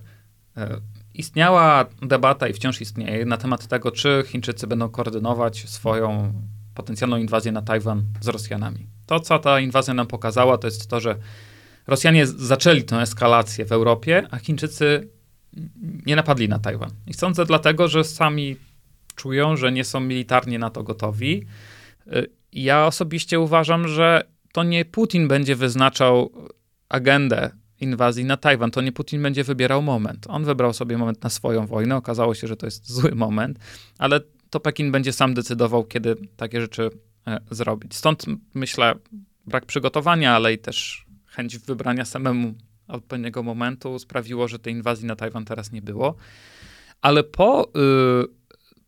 e, 0.58 0.82
istniała 1.14 1.86
debata 2.02 2.48
i 2.48 2.54
wciąż 2.54 2.82
istnieje 2.82 3.26
na 3.26 3.38
temat 3.38 3.68
tego, 3.68 3.92
czy 3.92 4.24
Chińczycy 4.28 4.68
będą 4.68 4.90
koordynować 4.90 5.70
swoją 5.70 6.34
potencjalną 6.74 7.18
inwazję 7.18 7.52
na 7.52 7.62
Tajwan 7.62 8.04
z 8.22 8.28
Rosjanami. 8.28 8.88
To, 9.06 9.20
co 9.20 9.40
ta 9.40 9.60
inwazja 9.60 9.94
nam 9.94 10.08
pokazała, 10.08 10.58
to 10.58 10.68
jest 10.68 10.88
to, 10.88 11.00
że 11.00 11.16
Rosjanie 11.88 12.28
zaczęli 12.28 12.84
tę 12.84 13.02
eskalację 13.02 13.66
w 13.66 13.72
Europie, 13.72 14.28
a 14.32 14.38
Chińczycy 14.38 15.17
nie 16.06 16.16
napadli 16.16 16.50
na 16.50 16.60
Tajwan. 16.60 16.90
I 17.08 17.14
sądzę 17.14 17.46
dlatego, 17.46 17.88
że 17.88 18.04
sami 18.04 18.56
czują, 19.16 19.58
że 19.58 19.72
nie 19.72 19.84
są 19.84 20.00
militarnie 20.00 20.60
na 20.60 20.70
to 20.70 20.84
gotowi. 20.84 21.46
E, 22.08 22.24
ja 22.52 22.86
osobiście 22.86 23.40
uważam, 23.40 23.88
że 23.88 24.24
to 24.54 24.64
nie 24.64 24.86
Putin 24.86 25.28
będzie 25.28 25.56
wyznaczał 25.56 26.32
agendę 26.90 27.52
inwazji 27.80 28.26
na 28.26 28.38
Tajwan, 28.38 28.72
to 28.72 28.82
nie 28.82 28.92
Putin 28.92 29.24
będzie 29.24 29.44
wybierał 29.44 29.82
moment. 29.82 30.26
On 30.30 30.46
wybrał 30.46 30.74
sobie 30.74 30.98
moment 30.98 31.24
na 31.24 31.30
swoją 31.30 31.68
wojnę. 31.68 31.96
Okazało 31.96 32.36
się, 32.36 32.48
że 32.48 32.58
to 32.58 32.68
jest 32.68 32.92
zły 32.92 33.12
moment, 33.16 33.60
ale 33.98 34.20
to 34.50 34.60
Pekin 34.60 34.92
będzie 34.92 35.14
sam 35.14 35.34
decydował, 35.34 35.84
kiedy 35.84 36.16
takie 36.38 36.62
rzeczy 36.62 36.90
e, 37.28 37.40
zrobić. 37.52 37.96
Stąd 37.96 38.26
myślę, 38.54 38.96
brak 39.46 39.66
przygotowania, 39.66 40.36
ale 40.36 40.54
i 40.54 40.58
też 40.58 41.06
chęć 41.26 41.58
wybrania 41.58 42.06
samemu 42.06 42.54
odpowiedniego 42.88 43.44
momentu 43.44 44.00
sprawiło, 44.00 44.48
że 44.48 44.60
tej 44.60 44.74
inwazji 44.74 45.06
na 45.08 45.16
Tajwan 45.16 45.46
teraz 45.46 45.72
nie 45.72 45.82
było. 45.82 46.16
Ale 47.02 47.24
po, 47.24 47.68
y, 48.24 48.28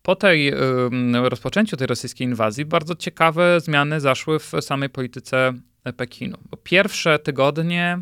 po 0.02 0.16
tej 0.16 0.54
y, 0.54 1.28
rozpoczęciu 1.28 1.76
tej 1.76 1.86
rosyjskiej 1.86 2.26
inwazji 2.26 2.64
bardzo 2.64 2.94
ciekawe 2.94 3.60
zmiany 3.60 4.00
zaszły 4.00 4.38
w 4.38 4.52
samej 4.60 4.90
polityce 4.90 5.52
Pekinu. 5.96 6.38
Bo 6.50 6.56
pierwsze 6.56 7.18
tygodnie 7.18 7.98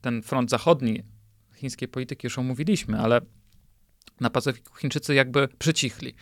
ten 0.00 0.22
front 0.22 0.50
zachodni 0.50 1.02
chińskiej 1.56 1.88
polityki 1.88 2.26
już 2.26 2.38
omówiliśmy, 2.38 3.00
ale 3.00 3.20
na 4.20 4.30
Pacyfiku 4.30 4.74
Chińczycy 4.74 5.14
jakby 5.14 5.48
przycichli. 5.58 6.14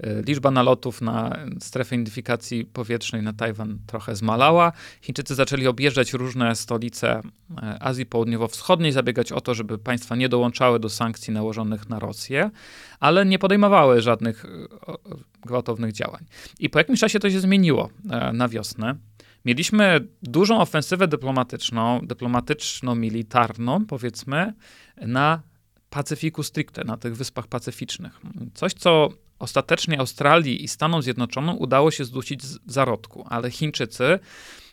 E, 0.00 0.22
liczba 0.22 0.50
nalotów 0.50 1.02
na 1.02 1.36
strefę 1.60 1.94
identyfikacji 1.94 2.64
powietrznej 2.64 3.22
na 3.22 3.32
Tajwan 3.32 3.78
trochę 3.86 4.16
zmalała. 4.16 4.72
Chińczycy 5.02 5.34
zaczęli 5.34 5.66
objeżdżać 5.66 6.12
różne 6.12 6.56
stolice 6.56 7.20
e, 7.62 7.82
Azji 7.82 8.06
Południowo-Wschodniej, 8.06 8.92
zabiegać 8.92 9.32
o 9.32 9.40
to, 9.40 9.54
żeby 9.54 9.78
państwa 9.78 10.16
nie 10.16 10.28
dołączały 10.28 10.80
do 10.80 10.88
sankcji 10.88 11.32
nałożonych 11.32 11.88
na 11.88 11.98
Rosję, 11.98 12.50
ale 13.00 13.26
nie 13.26 13.38
podejmowały 13.38 14.00
żadnych 14.00 14.44
e, 14.44 14.48
gwałtownych 15.46 15.92
działań. 15.92 16.24
I 16.58 16.70
po 16.70 16.78
jakimś 16.78 17.00
czasie 17.00 17.18
to 17.18 17.30
się 17.30 17.40
zmieniło 17.40 17.90
na 18.32 18.48
wiosnę. 18.48 18.94
Mieliśmy 19.44 20.00
dużą 20.22 20.60
ofensywę 20.60 21.08
dyplomatyczną, 21.08 22.00
dyplomatyczno-militarną, 22.06 23.86
powiedzmy, 23.86 24.54
na 24.96 25.42
Pacyfiku 25.94 26.42
stricte, 26.42 26.84
na 26.84 26.96
tych 26.96 27.16
wyspach 27.16 27.46
pacyficznych. 27.46 28.20
Coś, 28.54 28.74
co 28.74 29.08
ostatecznie 29.38 30.00
Australii 30.00 30.64
i 30.64 30.68
Stanom 30.68 31.02
Zjednoczonym 31.02 31.58
udało 31.58 31.90
się 31.90 32.04
zdusić 32.04 32.42
w 32.42 32.72
zarodku, 32.72 33.24
ale 33.28 33.50
Chińczycy 33.50 34.18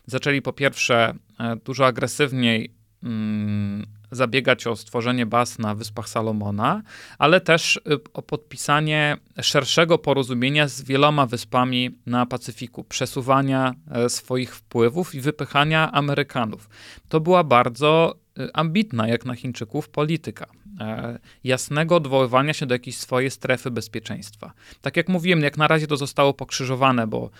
zaczęli 0.06 0.42
po 0.42 0.52
pierwsze 0.52 1.14
e, 1.38 1.56
dużo 1.56 1.86
agresywniej 1.86 2.74
mm, 3.02 3.86
zabiegać 4.10 4.66
o 4.66 4.76
stworzenie 4.76 5.26
baz 5.26 5.58
na 5.58 5.74
Wyspach 5.74 6.08
Salomona, 6.08 6.82
ale 7.18 7.40
też 7.40 7.76
y, 7.76 7.80
o 8.14 8.22
podpisanie 8.22 9.16
szerszego 9.42 9.98
porozumienia 9.98 10.68
z 10.68 10.82
wieloma 10.82 11.26
wyspami 11.26 11.98
na 12.06 12.26
Pacyfiku, 12.26 12.84
przesuwania 12.84 13.74
e, 13.90 14.08
swoich 14.08 14.56
wpływów 14.56 15.14
i 15.14 15.20
wypychania 15.20 15.92
Amerykanów. 15.92 16.68
To 17.08 17.20
była 17.20 17.44
bardzo 17.44 18.22
ambitna, 18.54 19.08
jak 19.08 19.24
na 19.24 19.34
Chińczyków, 19.34 19.88
polityka. 19.88 20.46
E, 20.80 21.18
jasnego 21.44 21.96
odwoływania 21.96 22.52
się 22.52 22.66
do 22.66 22.74
jakiejś 22.74 22.96
swojej 22.96 23.30
strefy 23.30 23.70
bezpieczeństwa. 23.70 24.52
Tak 24.80 24.96
jak 24.96 25.08
mówiłem, 25.08 25.40
jak 25.40 25.56
na 25.56 25.68
razie 25.68 25.86
to 25.86 25.96
zostało 25.96 26.34
pokrzyżowane, 26.34 27.06
bo 27.06 27.30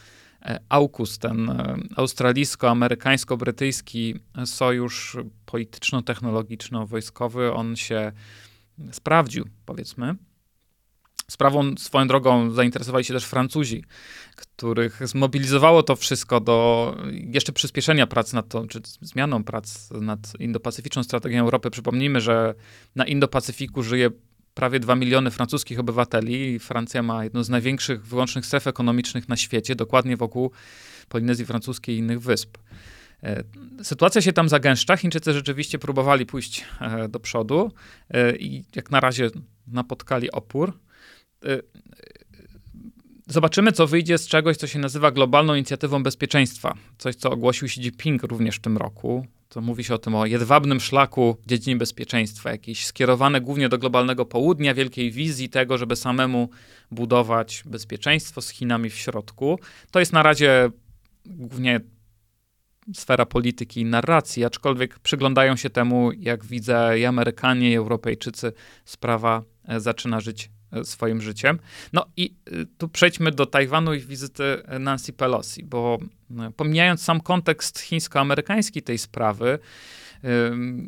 E, 0.45 0.61
AUKUS, 0.69 1.19
ten 1.19 1.51
e, 1.51 1.77
australijsko-amerykańsko-brytyjski 1.97 4.15
sojusz 4.45 5.17
polityczno-technologiczno-wojskowy, 5.47 7.55
on 7.55 7.77
się 7.77 8.13
sprawdził, 8.93 9.49
powiedzmy. 9.67 10.15
Sprawą 11.33 11.77
swoją 11.77 12.07
drogą 12.07 12.51
zainteresowali 12.51 13.05
się 13.05 13.15
też 13.15 13.25
Francuzi, 13.25 13.85
których 14.37 15.09
zmobilizowało 15.09 15.83
to 15.83 15.97
wszystko 15.97 16.41
do 16.41 16.97
jeszcze 17.13 17.53
przyspieszenia 17.53 18.07
prac 18.07 18.33
nad 18.33 18.49
to, 18.49 18.67
czy 18.67 18.81
zmianą 19.01 19.45
prac 19.45 19.91
nad 19.91 20.33
indopacyficzną 20.39 21.03
strategią 21.03 21.41
Europy. 21.41 21.71
Przypomnijmy, 21.71 22.21
że 22.21 22.55
na 22.97 23.05
Indo-Pacyfiku 23.05 23.83
żyje 23.83 24.11
prawie 24.55 24.81
2 24.81 24.95
miliony 24.97 25.31
francuskich 25.31 25.81
obywateli. 25.81 26.59
Francja 26.59 27.03
ma 27.03 27.25
jedną 27.25 27.45
z 27.45 27.49
największych 27.49 28.07
wyłącznych 28.07 28.47
stref 28.47 28.67
ekonomicznych 28.67 29.29
na 29.29 29.37
świecie, 29.37 29.75
dokładnie 29.75 30.17
wokół 30.17 30.51
Polinezji 31.09 31.47
Francuskiej 31.47 31.97
i 31.97 31.99
innych 31.99 32.21
wysp. 32.21 32.59
E, 33.23 33.43
sytuacja 33.83 34.23
się 34.23 34.33
tam 34.33 34.49
zagęszcza. 34.49 34.97
Chińczycy 34.97 35.33
rzeczywiście 35.33 35.79
próbowali 35.79 36.27
pójść 36.27 36.65
e, 36.81 37.09
do 37.09 37.21
przodu 37.21 37.73
e, 38.11 38.37
i 38.37 38.65
jak 38.77 38.91
na 38.91 39.01
razie 39.01 39.31
napotkali 39.67 40.31
opór. 40.31 40.73
Zobaczymy, 43.27 43.73
co 43.73 43.87
wyjdzie 43.87 44.19
z 44.19 44.27
czegoś, 44.27 44.57
co 44.57 44.67
się 44.67 44.79
nazywa 44.79 45.11
globalną 45.11 45.55
inicjatywą 45.55 46.03
bezpieczeństwa. 46.03 46.75
Coś, 46.99 47.15
co 47.15 47.31
ogłosił 47.31 47.67
Xi 47.67 47.81
Jinping 47.81 48.23
również 48.23 48.57
w 48.57 48.61
tym 48.61 48.77
roku 48.77 49.27
to 49.53 49.61
mówi 49.61 49.85
się 49.85 49.95
o 49.95 49.99
tym 49.99 50.15
o 50.15 50.27
jedwabnym 50.27 50.81
szlaku 50.81 51.37
w 51.43 51.47
dziedzinie 51.47 51.77
bezpieczeństwa, 51.77 52.51
jakieś 52.51 52.87
skierowane 52.87 53.41
głównie 53.41 53.69
do 53.69 53.79
globalnego 53.79 54.27
południa, 54.27 54.75
wielkiej 54.75 55.11
wizji 55.11 55.49
tego, 55.49 55.79
żeby 55.79 55.97
samemu 55.97 56.49
budować 56.91 57.63
bezpieczeństwo 57.67 58.41
z 58.41 58.49
Chinami 58.49 58.91
w 58.91 58.95
środku. 58.95 59.59
To 59.91 60.01
jest 60.01 60.13
na 60.13 60.23
razie 60.23 60.71
głównie 61.27 61.81
sfera 62.95 63.27
polityki 63.27 63.81
i 63.81 63.85
narracji, 63.85 64.45
aczkolwiek 64.45 64.99
przyglądają 64.99 65.57
się 65.57 65.71
temu, 65.71 66.13
jak 66.13 66.45
widzę, 66.45 66.99
i 66.99 67.05
Amerykanie, 67.05 67.71
i 67.71 67.75
Europejczycy, 67.75 68.53
sprawa 68.85 69.43
e, 69.69 69.81
zaczyna 69.81 70.21
żyć 70.21 70.51
swoim 70.85 71.21
życiem. 71.21 71.59
No 71.93 72.07
i 72.17 72.35
e, 72.47 72.51
tu 72.79 72.89
przejdźmy 72.89 73.31
do 73.31 73.47
Tajwanu 73.47 73.95
i 73.95 74.01
wizyty 74.01 74.63
Nancy 74.81 75.13
Pelosi, 75.13 75.65
bo 75.65 75.99
e, 76.39 76.51
pomijając 76.57 77.03
sam 77.03 77.21
kontekst 77.21 77.81
chińsko-amerykański 77.81 78.83
tej 78.83 78.99
sprawy, 78.99 79.59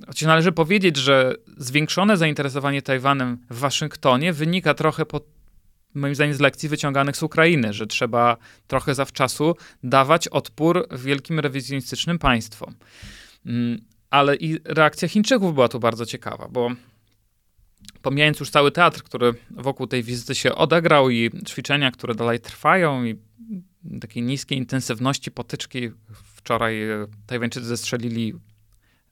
Choć 0.07 0.23
należy 0.23 0.53
powiedzieć, 0.53 0.97
że 0.97 1.35
zwiększone 1.57 2.17
zainteresowanie 2.17 2.83
Tajwanem 2.83 3.39
w 3.51 3.59
Waszyngtonie 3.59 4.33
wynika 4.33 4.75
trochę 4.75 5.07
po, 5.07 5.21
moim 5.95 6.15
zdaniem 6.15 6.35
z 6.35 6.41
lekcji 6.41 6.69
wyciąganych 6.69 7.17
z 7.17 7.23
Ukrainy, 7.23 7.73
że 7.73 7.87
trzeba 7.87 8.37
trochę 8.67 8.95
zawczasu 8.95 9.57
dawać 9.83 10.29
odpór 10.29 10.89
wielkim 10.99 11.41
rewizjonistycznym 11.41 12.19
państwom. 12.19 12.75
Ale 14.11 14.37
i 14.37 14.59
reakcja 14.65 15.09
Chińczyków 15.09 15.55
była 15.55 15.69
tu 15.69 15.81
bardzo 15.81 16.07
ciekawa, 16.07 16.49
bo 16.51 16.71
pomijając 18.03 18.41
już 18.41 18.51
cały 18.51 18.71
teatr, 18.71 19.03
który 19.03 19.35
wokół 19.51 19.87
tej 19.87 20.03
wizyty 20.03 20.35
się 20.35 20.55
odegrał 20.55 21.11
i 21.11 21.31
ćwiczenia, 21.47 21.91
które 21.91 22.15
dalej 22.15 22.41
trwają 22.41 23.05
i 23.05 23.17
takiej 24.01 24.23
niskiej 24.23 24.59
intensywności 24.59 25.31
potyczki. 25.31 25.91
Wczoraj 26.35 26.83
e, 26.83 27.07
Tajwańczycy 27.27 27.67
zestrzelili 27.67 28.35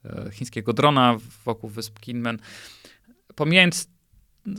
e, 0.04 0.30
chińskiego 0.32 0.72
drona 0.72 1.16
wokół 1.44 1.70
wysp 1.70 2.00
Kinmen. 2.00 2.38
Pomijając 3.34 3.88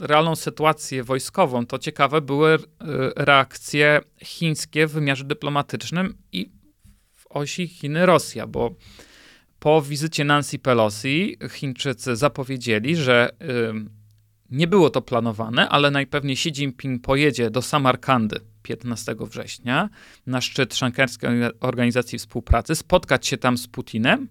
realną 0.00 0.36
sytuację 0.36 1.04
wojskową, 1.04 1.66
to 1.66 1.78
ciekawe 1.78 2.20
były 2.20 2.54
e, 2.54 2.58
reakcje 3.16 4.00
chińskie 4.22 4.86
w 4.86 4.92
wymiarze 4.92 5.24
dyplomatycznym 5.24 6.14
i 6.32 6.50
w 7.14 7.26
osi 7.30 7.68
Chiny-Rosja, 7.68 8.46
bo 8.46 8.74
po 9.58 9.82
wizycie 9.82 10.24
Nancy 10.24 10.58
Pelosi 10.58 11.38
Chińczycy 11.50 12.16
zapowiedzieli, 12.16 12.96
że 12.96 13.30
nie 14.54 14.66
było 14.66 14.90
to 14.90 15.02
planowane, 15.02 15.68
ale 15.68 15.90
najpewniej 15.90 16.32
Xi 16.32 16.48
Jinping 16.48 17.02
pojedzie 17.02 17.50
do 17.50 17.62
Samarkandy 17.62 18.40
15 18.62 19.16
września 19.20 19.90
na 20.26 20.40
szczyt 20.40 20.74
Szankarskiej 20.74 21.30
Organizacji 21.60 22.18
Współpracy, 22.18 22.74
spotkać 22.74 23.26
się 23.26 23.36
tam 23.36 23.58
z 23.58 23.68
Putinem 23.68 24.28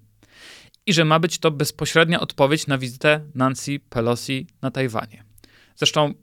i 0.85 0.93
że 0.93 1.05
ma 1.05 1.19
być 1.19 1.37
to 1.37 1.51
bezpośrednia 1.51 2.19
odpowiedź 2.19 2.67
na 2.67 2.77
wizytę 2.77 3.21
Nancy 3.35 3.79
Pelosi 3.89 4.47
na 4.61 4.71
Tajwanie. 4.71 5.23
Zresztą 5.75 6.13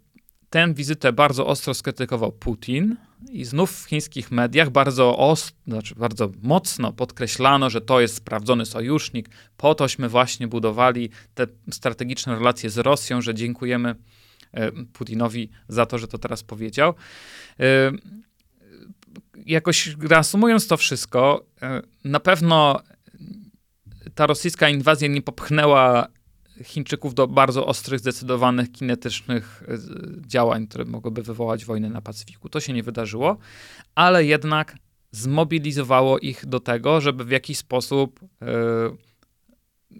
tę 0.50 0.74
wizytę 0.74 1.12
bardzo 1.12 1.46
ostro 1.46 1.74
skrytykował 1.74 2.32
Putin 2.32 2.96
i 3.28 3.44
znów 3.44 3.82
w 3.82 3.88
chińskich 3.88 4.30
mediach 4.30 4.70
bardzo, 4.70 5.36
znaczy 5.66 5.94
bardzo 5.94 6.30
mocno 6.42 6.92
podkreślano, 6.92 7.70
że 7.70 7.80
to 7.80 8.00
jest 8.00 8.14
sprawdzony 8.14 8.66
sojusznik. 8.66 9.28
Po 9.56 9.74
tośmy 9.74 10.08
właśnie 10.08 10.48
budowali 10.48 11.10
te 11.34 11.46
strategiczne 11.70 12.34
relacje 12.34 12.70
z 12.70 12.78
Rosją, 12.78 13.20
że 13.20 13.34
dziękujemy 13.34 13.94
e, 14.52 14.72
Putinowi 14.72 15.50
za 15.68 15.86
to, 15.86 15.98
że 15.98 16.08
to 16.08 16.18
teraz 16.18 16.42
powiedział. 16.42 16.94
E, 17.60 17.92
jakoś 19.46 19.96
reasumując 20.00 20.66
to 20.66 20.76
wszystko, 20.76 21.46
e, 21.62 21.82
na 22.04 22.20
pewno 22.20 22.80
ta 24.14 24.26
rosyjska 24.26 24.68
inwazja 24.68 25.08
nie 25.08 25.22
popchnęła 25.22 26.06
Chińczyków 26.64 27.14
do 27.14 27.26
bardzo 27.26 27.66
ostrych, 27.66 28.00
zdecydowanych, 28.00 28.72
kinetycznych 28.72 29.62
e, 29.68 29.78
działań, 30.26 30.66
które 30.66 30.84
mogłyby 30.84 31.22
wywołać 31.22 31.64
wojnę 31.64 31.90
na 31.90 32.00
Pacyfiku. 32.00 32.48
To 32.48 32.60
się 32.60 32.72
nie 32.72 32.82
wydarzyło, 32.82 33.38
ale 33.94 34.24
jednak 34.24 34.76
zmobilizowało 35.12 36.18
ich 36.18 36.46
do 36.46 36.60
tego, 36.60 37.00
żeby 37.00 37.24
w 37.24 37.30
jakiś 37.30 37.58
sposób 37.58 38.20
y, 38.22 38.26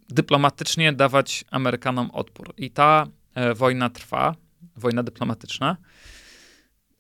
dyplomatycznie 0.09 0.93
dawać 0.93 1.45
Amerykanom 1.51 2.11
odpór. 2.11 2.55
I 2.57 2.71
ta 2.71 3.07
y, 3.51 3.55
wojna 3.55 3.91
trwa, 3.91 4.35
wojna 4.77 5.03
dyplomatyczna. 5.03 5.77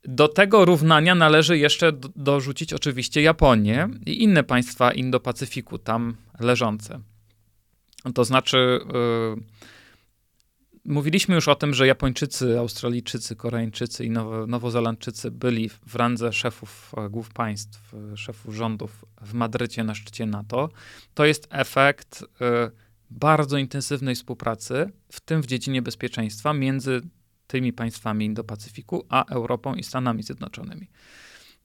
Do 0.05 0.29
tego 0.29 0.65
równania 0.65 1.15
należy 1.15 1.59
jeszcze 1.59 1.93
dorzucić 2.17 2.73
oczywiście 2.73 3.23
Japonię 3.23 3.89
i 4.07 4.23
inne 4.23 4.45
państwa 4.45 4.91
Indo-Pacyfiku, 4.93 5.79
tam 5.79 6.17
leżące. 6.41 7.01
To 8.15 8.25
znaczy, 8.25 8.81
yy, 8.93 9.45
mówiliśmy 10.85 11.35
już 11.35 11.49
o 11.49 11.55
tym, 11.55 11.75
że 11.75 11.87
Japończycy, 11.87 12.59
Australijczycy, 12.59 13.37
Koreańczycy 13.37 14.05
i 14.05 14.11
Nowo, 14.11 14.47
Nowozelandczycy 14.47 15.31
byli 15.31 15.69
w 15.69 15.95
randze 15.95 16.33
szefów 16.33 16.93
e, 16.97 17.11
głów 17.11 17.31
państw, 17.33 17.95
e, 17.95 18.17
szefów 18.17 18.55
rządów 18.55 19.05
w 19.21 19.35
Madrycie 19.35 19.85
na 19.85 19.95
szczycie 19.95 20.27
NATO. 20.27 20.69
To 21.15 21.25
jest 21.25 21.49
efekt 21.51 22.21
yy, 22.21 22.71
bardzo 23.11 23.59
intensywnej 23.59 24.15
współpracy, 24.15 24.91
w 25.13 25.21
tym 25.21 25.43
w 25.43 25.47
dziedzinie 25.47 25.83
bezpieczeństwa, 25.83 26.53
między 26.53 27.01
tymi 27.47 27.73
państwami 27.73 28.27
Indo-Pacyfiku, 28.27 29.07
a 29.09 29.25
Europą 29.25 29.75
i 29.75 29.83
Stanami 29.83 30.23
Zjednoczonymi. 30.23 30.91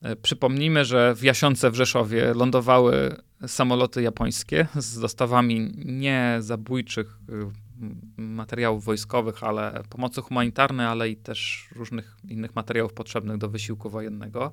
E, 0.02 0.16
przypomnijmy, 0.16 0.84
że 0.84 1.14
w 1.14 1.22
Jasionce 1.22 1.70
w 1.70 1.74
Rzeszowie 1.74 2.34
lądowały 2.34 3.16
samoloty 3.46 4.02
japońskie 4.02 4.66
z 4.74 5.00
dostawami 5.00 5.72
nie 5.84 6.36
zabójczych 6.40 7.18
y, 7.28 8.22
materiałów 8.22 8.84
wojskowych, 8.84 9.44
ale 9.44 9.82
pomocy 9.90 10.20
humanitarnej, 10.20 10.86
ale 10.86 11.08
i 11.08 11.16
też 11.16 11.68
różnych 11.74 12.16
innych 12.28 12.54
materiałów 12.54 12.92
potrzebnych 12.92 13.38
do 13.38 13.48
wysiłku 13.48 13.90
wojennego. 13.90 14.52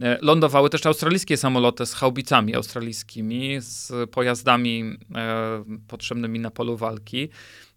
E, 0.00 0.18
lądowały 0.22 0.70
też 0.70 0.86
australijskie 0.86 1.36
samoloty 1.36 1.86
z 1.86 1.94
haubicami 1.94 2.54
australijskimi, 2.54 3.56
z 3.60 4.10
pojazdami 4.10 4.96
e, 5.14 5.64
potrzebnymi 5.88 6.40
na 6.40 6.50
polu 6.50 6.76
walki. 6.76 7.28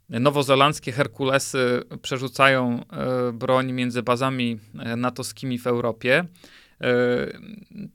Nowozelandzkie 0.10 0.92
Herkulesy 0.92 1.84
przerzucają 2.02 2.86
e, 2.86 3.32
broń 3.32 3.72
między 3.72 4.04
bazami 4.04 4.60
e, 4.80 4.96
natowskimi 4.96 5.60
w 5.60 5.68
Europie. 5.68 6.26
E, 6.82 6.88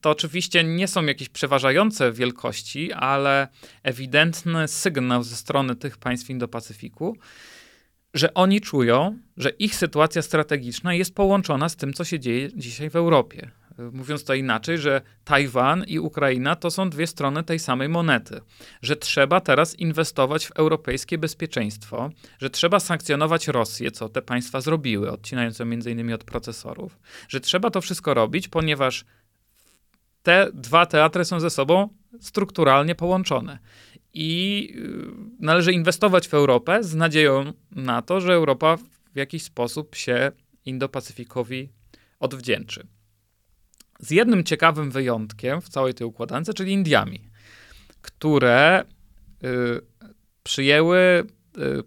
to 0.01 0.11
oczywiście 0.11 0.65
nie 0.65 0.89
są 0.89 1.05
jakieś 1.05 1.29
przeważające 1.29 2.13
wielkości, 2.13 2.93
ale 2.93 3.49
ewidentny 3.83 4.69
sygnał 4.69 5.23
ze 5.23 5.37
strony 5.37 5.77
tych 5.77 5.99
państw 5.99 6.31
Indo-Pacyfiku, 6.31 7.13
że 8.15 8.35
oni 8.35 8.61
czują, 8.61 9.19
że 9.37 9.51
ich 9.51 9.75
sytuacja 9.75 10.23
strategiczna 10.23 10.95
jest 10.95 11.15
połączona 11.15 11.69
z 11.69 11.77
tym, 11.77 11.93
co 11.93 12.05
się 12.05 12.21
dzieje 12.21 12.49
dzisiaj 12.55 12.91
w 12.91 12.97
Europie 12.97 13.51
mówiąc 13.93 14.25
to 14.25 14.35
inaczej, 14.35 14.79
że 14.79 15.03
Tajwan 15.25 15.85
i 15.85 15.99
Ukraina 15.99 16.57
to 16.57 16.71
są 16.71 16.91
dwie 16.91 17.07
strony 17.07 17.43
tej 17.43 17.59
samej 17.59 17.89
monety, 17.89 18.41
że 18.83 18.97
trzeba 18.97 19.41
teraz 19.41 19.79
inwestować 19.79 20.47
w 20.47 20.51
europejskie 20.51 21.19
bezpieczeństwo, 21.19 22.11
że 22.39 22.51
trzeba 22.51 22.81
sankcjonować 22.81 23.49
Rosję, 23.49 23.91
co 23.91 24.09
te 24.09 24.23
państwa 24.23 24.61
zrobiły, 24.61 25.11
odcinając 25.11 25.59
ją 25.59 25.71
innymi 25.71 26.13
od 26.13 26.25
procesorów, 26.25 26.99
że 27.29 27.41
trzeba 27.41 27.71
to 27.71 27.81
wszystko 27.81 28.15
robić, 28.15 28.49
ponieważ 28.49 29.05
te 30.23 30.51
dwa 30.55 30.87
teatry 30.87 31.25
są 31.25 31.41
ze 31.41 31.51
sobą 31.51 31.89
strukturalnie 32.21 32.95
połączone. 32.95 33.59
I 34.15 34.73
y, 34.77 35.45
należy 35.45 35.73
inwestować 35.73 36.29
w 36.29 36.35
Europę 36.35 36.85
z 36.85 36.95
nadzieją 36.95 37.53
na 37.71 38.03
to, 38.03 38.21
że 38.21 38.33
Europa 38.33 38.77
w 39.15 39.17
jakiś 39.17 39.43
sposób 39.43 39.95
się 39.95 40.33
Indo-Pacyfikowi 40.67 41.69
odwdzięczy. 42.21 42.87
Z 44.01 44.11
jednym 44.11 44.45
ciekawym 44.45 44.91
wyjątkiem 44.91 45.61
w 45.61 45.69
całej 45.69 45.95
tej 45.95 46.07
układance, 46.07 46.51
czyli 46.55 46.73
Indiami, 46.73 47.31
które 48.03 48.85
y, 49.45 49.47
przyjęły 50.43 50.99
y, 50.99 51.83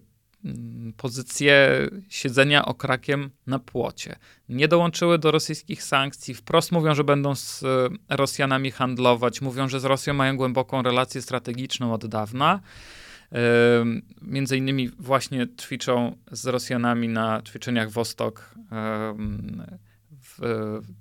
mm, 0.45 0.93
pozycję 0.97 1.69
siedzenia 2.10 2.65
okrakiem 2.65 3.30
na 3.47 3.60
płocie. 3.60 4.15
Nie 4.49 4.67
dołączyły 4.67 5.19
do 5.19 5.32
rosyjskich 5.32 5.84
sankcji, 5.84 6.34
wprost 6.34 6.71
mówią, 6.71 6.95
że 6.95 7.04
będą 7.04 7.36
z 7.36 7.63
y, 7.63 7.65
Rosjanami 8.10 8.71
handlować, 8.71 9.41
mówią, 9.41 9.69
że 9.69 9.80
z 9.80 9.86
Rosją 9.86 10.13
mają 10.13 10.38
głęboką 10.38 10.82
relację 10.82 11.21
strategiczną 11.21 11.93
od 11.93 12.06
dawna. 12.06 12.60
Między 14.21 14.58
innymi 14.58 14.89
właśnie 14.89 15.47
ćwiczą 15.62 16.17
z 16.32 16.47
Rosjanami 16.47 17.08
na 17.08 17.41
ćwiczeniach 17.41 17.91
Wostok 17.91 18.56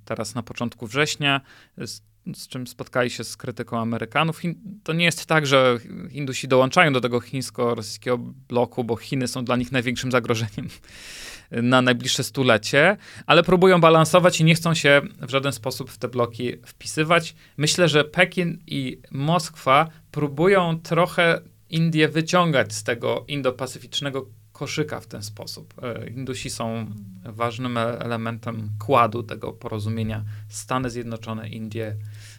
teraz 0.05 0.35
na 0.35 0.43
początku 0.43 0.87
września, 0.87 1.41
z, 1.77 2.01
z, 2.35 2.49
czym 2.49 2.67
spotkali 2.67 3.11
się 3.11 3.25
z 3.25 3.37
krytyką 3.37 3.81
Amerykanów. 3.81 4.41
to 4.85 4.93
nie 4.93 5.05
jest 5.05 5.27
tak, 5.27 5.47
że 5.47 5.79
Hindusi 6.11 6.49
dołączają 6.49 6.93
do 6.93 7.01
tego 7.01 7.21
chińsko-rosyjskiego 7.21 8.19
bloku, 8.49 8.85
bo 8.85 8.97
Chiny 8.97 9.29
są 9.29 9.45
dla 9.45 9.57
nich 9.57 9.73
największym 9.73 10.11
zagrożeniem 10.11 10.69
na 11.51 11.83
najbliższe 11.83 12.25
stulecie, 12.25 12.97
ale 13.27 13.43
próbują 13.43 13.81
balansować 13.81 14.41
i 14.41 14.45
nie 14.45 14.55
chcą 14.55 14.75
się 14.75 15.01
w 15.21 15.31
żaden 15.31 15.53
sposób 15.53 15.91
w 15.91 15.99
te 15.99 16.09
bloki 16.09 16.53
wpisywać. 16.67 17.35
Myślę, 17.57 17.89
że 17.89 18.05
Pekin 18.05 18.59
i 18.67 18.99
Moskwa 19.11 19.89
próbują 20.11 20.81
trochę 20.81 21.41
Indię 21.71 22.09
wyciągać 22.09 22.73
z 22.73 22.83
tego 22.83 23.25
indo-pacyficznego 23.29 24.27
koszyka 24.63 25.01
w 25.01 25.07
ten 25.07 25.23
sposób. 25.23 25.75
E, 25.83 26.11
Indusi 26.11 26.51
są 26.51 26.87
ważnym 27.25 27.77
e, 27.77 27.81
elementem 27.81 28.69
kładu 28.79 29.23
tego 29.23 29.53
porozumienia 29.53 30.25
Stany 30.49 30.91
Zjednoczone, 30.91 31.49
Indie, 31.49 31.97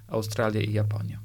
Australia 0.08 0.62
i 0.62 0.74
Japonia. 0.74 1.20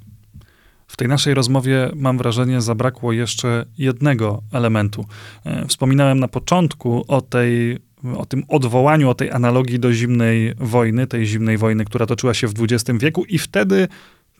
W 0.87 0.97
tej 0.97 1.09
naszej 1.09 1.35
rozmowie, 1.35 1.91
mam 1.97 2.19
wrażenie, 2.19 2.61
zabrakło 2.61 3.13
jeszcze 3.13 3.67
jednego 3.79 4.43
elementu. 4.53 5.05
E, 5.45 5.67
wspominałem 5.67 6.21
na 6.21 6.29
początku 6.29 7.05
o 7.09 7.21
tej 7.21 7.79
o 8.17 8.27
tym 8.27 8.45
odwołaniu, 8.49 9.11
o 9.11 9.15
tej 9.15 9.31
analogii 9.31 9.79
do 9.79 9.93
zimnej 9.93 10.55
wojny, 10.57 11.07
tej 11.07 11.27
zimnej 11.27 11.59
wojny, 11.59 11.85
która 11.85 12.07
toczyła 12.07 12.35
się 12.35 12.49
w 12.49 12.55
XX 12.63 12.99
wieku, 12.99 13.25
i 13.25 13.39
wtedy 13.39 13.89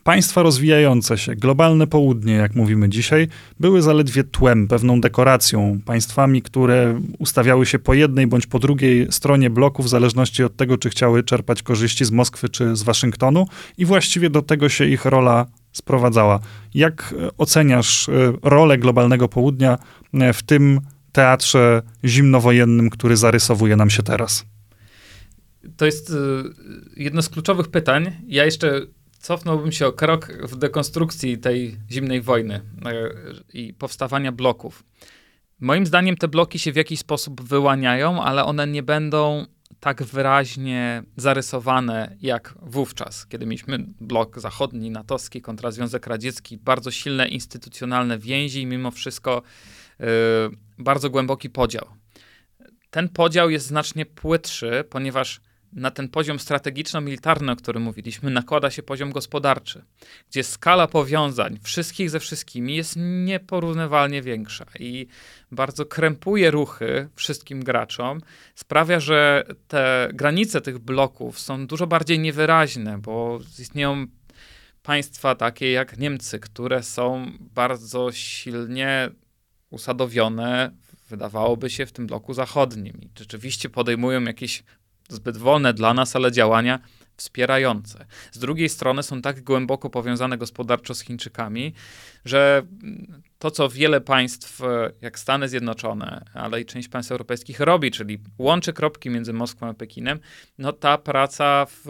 Państwa 0.03 0.43
rozwijające 0.43 1.17
się, 1.17 1.35
globalne 1.35 1.87
południe, 1.87 2.33
jak 2.33 2.55
mówimy 2.55 2.89
dzisiaj, 2.89 3.27
były 3.59 3.81
zaledwie 3.81 4.23
tłem, 4.23 4.67
pewną 4.67 5.01
dekoracją, 5.01 5.79
państwami, 5.85 6.41
które 6.41 7.01
ustawiały 7.19 7.65
się 7.65 7.79
po 7.79 7.93
jednej 7.93 8.27
bądź 8.27 8.47
po 8.47 8.59
drugiej 8.59 9.11
stronie 9.11 9.49
bloku, 9.49 9.83
w 9.83 9.89
zależności 9.89 10.43
od 10.43 10.55
tego, 10.55 10.77
czy 10.77 10.89
chciały 10.89 11.23
czerpać 11.23 11.63
korzyści 11.63 12.05
z 12.05 12.11
Moskwy 12.11 12.49
czy 12.49 12.75
z 12.75 12.83
Waszyngtonu, 12.83 13.47
i 13.77 13.85
właściwie 13.85 14.29
do 14.29 14.41
tego 14.41 14.69
się 14.69 14.85
ich 14.85 15.05
rola 15.05 15.45
sprowadzała. 15.71 16.39
Jak 16.73 17.15
e, 17.17 17.37
oceniasz 17.37 18.09
e, 18.09 18.33
rolę 18.43 18.77
globalnego 18.77 19.27
południa 19.27 19.77
e, 20.13 20.33
w 20.33 20.43
tym 20.43 20.81
teatrze 21.11 21.81
zimnowojennym, 22.05 22.89
który 22.89 23.17
zarysowuje 23.17 23.75
nam 23.75 23.89
się 23.89 24.03
teraz? 24.03 24.45
To 25.77 25.85
jest 25.85 26.13
jedno 26.97 27.21
z 27.21 27.29
kluczowych 27.29 27.67
pytań. 27.67 28.11
Ja 28.27 28.45
jeszcze 28.45 28.81
cofnąłbym 29.19 29.71
się 29.71 29.87
o 29.87 29.93
krok 29.93 30.27
w 30.43 30.55
dekonstrukcji 30.55 31.37
tej 31.37 31.77
zimnej 31.91 32.21
wojny 32.21 32.55
e, 32.55 32.61
i 33.53 33.73
powstawania 33.73 34.31
bloków. 34.31 34.83
Moim 35.59 35.85
zdaniem 35.85 36.17
te 36.17 36.27
bloki 36.27 36.59
się 36.59 36.71
w 36.71 36.75
jakiś 36.75 36.99
sposób 36.99 37.41
wyłaniają, 37.41 38.23
ale 38.23 38.45
one 38.45 38.67
nie 38.67 38.83
będą 38.83 39.45
tak 39.79 40.03
wyraźnie 40.03 41.03
zarysowane 41.15 42.15
jak 42.21 42.55
wówczas, 42.61 43.27
kiedy 43.27 43.45
mieliśmy 43.45 43.85
blok 44.01 44.39
zachodni, 44.39 44.91
natowski 44.91 45.41
kontra 45.41 45.71
Związek 45.71 46.07
Radziecki, 46.07 46.57
bardzo 46.57 46.91
silne 46.91 47.27
instytucjonalne 47.27 48.19
więzi 48.19 48.61
i 48.61 48.65
mimo 48.65 48.91
wszystko 48.91 49.41
yy, 49.99 50.05
bardzo 50.77 51.09
głęboki 51.09 51.49
podział. 51.49 51.85
Ten 52.89 53.09
podział 53.09 53.49
jest 53.49 53.65
znacznie 53.65 54.05
płytszy, 54.05 54.83
ponieważ 54.89 55.41
na 55.73 55.91
ten 55.91 56.09
poziom 56.09 56.39
strategiczno-militarny, 56.39 57.51
o 57.51 57.55
którym 57.55 57.83
mówiliśmy, 57.83 58.29
nakłada 58.29 58.71
się 58.71 58.83
poziom 58.83 59.11
gospodarczy, 59.11 59.83
gdzie 60.29 60.43
skala 60.43 60.87
powiązań 60.87 61.59
wszystkich 61.63 62.09
ze 62.09 62.19
wszystkimi 62.19 62.75
jest 62.75 62.95
nieporównywalnie 63.25 64.21
większa 64.21 64.65
i 64.79 65.07
bardzo 65.51 65.85
krępuje 65.85 66.51
ruchy 66.51 67.09
wszystkim 67.15 67.63
graczom, 67.63 68.21
sprawia, 68.55 68.99
że 68.99 69.43
te 69.67 70.09
granice 70.13 70.61
tych 70.61 70.79
bloków 70.79 71.39
są 71.39 71.67
dużo 71.67 71.87
bardziej 71.87 72.19
niewyraźne, 72.19 72.97
bo 72.97 73.39
istnieją 73.59 74.07
państwa 74.83 75.35
takie 75.35 75.71
jak 75.71 75.97
Niemcy, 75.97 76.39
które 76.39 76.83
są 76.83 77.31
bardzo 77.39 78.11
silnie 78.11 79.09
usadowione, 79.69 80.71
wydawałoby 81.09 81.69
się, 81.69 81.85
w 81.85 81.91
tym 81.91 82.07
bloku 82.07 82.33
zachodnim. 82.33 83.01
I 83.01 83.09
rzeczywiście 83.19 83.69
podejmują 83.69 84.23
jakieś 84.23 84.63
zbyt 85.09 85.37
wolne 85.37 85.73
dla 85.73 85.93
nas, 85.93 86.15
ale 86.15 86.31
działania 86.31 86.79
wspierające. 87.19 88.05
Z 88.31 88.39
drugiej 88.39 88.69
strony 88.69 89.03
są 89.03 89.21
tak 89.21 89.41
głęboko 89.41 89.89
powiązane 89.89 90.37
gospodarczo 90.37 90.95
z 90.95 91.01
Chińczykami, 91.01 91.73
że 92.25 92.63
to, 93.39 93.51
co 93.51 93.69
wiele 93.69 94.01
państw, 94.01 94.61
jak 95.01 95.19
Stany 95.19 95.49
Zjednoczone, 95.49 96.25
ale 96.33 96.61
i 96.61 96.65
część 96.65 96.87
państw 96.87 97.11
europejskich 97.11 97.59
robi, 97.59 97.91
czyli 97.91 98.19
łączy 98.37 98.73
kropki 98.73 99.09
między 99.09 99.33
Moskwą 99.33 99.67
a 99.67 99.73
Pekinem, 99.73 100.19
no 100.57 100.73
ta 100.73 100.97
praca 100.97 101.65
w, 101.65 101.81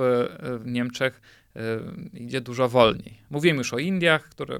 w 0.60 0.66
Niemczech 0.66 1.22
y, 1.56 2.20
idzie 2.20 2.42
dużo 2.42 2.70
wolniej. 2.70 3.18
Mówiłem 3.30 3.58
już 3.58 3.74
o 3.74 3.78
Indiach, 3.78 4.30
które 4.30 4.60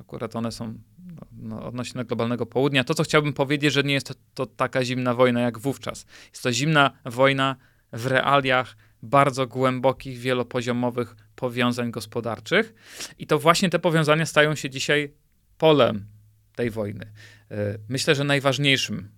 akurat 0.00 0.36
one 0.36 0.52
są 0.52 0.74
no, 1.14 1.26
no, 1.32 1.64
odnośnie 1.64 2.04
globalnego 2.04 2.46
południa. 2.46 2.84
To, 2.84 2.94
co 2.94 3.02
chciałbym 3.02 3.32
powiedzieć, 3.32 3.72
że 3.72 3.82
nie 3.82 3.94
jest 3.94 4.06
to, 4.06 4.14
to 4.34 4.46
taka 4.46 4.84
zimna 4.84 5.14
wojna 5.14 5.40
jak 5.40 5.58
wówczas. 5.58 6.06
Jest 6.30 6.42
to 6.42 6.52
zimna 6.52 6.90
wojna 7.04 7.56
w 7.92 8.06
realiach 8.06 8.76
bardzo 9.02 9.46
głębokich, 9.46 10.18
wielopoziomowych 10.18 11.16
powiązań 11.36 11.90
gospodarczych. 11.90 12.74
I 13.18 13.26
to 13.26 13.38
właśnie 13.38 13.70
te 13.70 13.78
powiązania 13.78 14.26
stają 14.26 14.54
się 14.54 14.70
dzisiaj 14.70 15.14
polem 15.58 16.06
tej 16.54 16.70
wojny. 16.70 17.12
E, 17.50 17.78
myślę, 17.88 18.14
że 18.14 18.24
najważniejszym, 18.24 19.10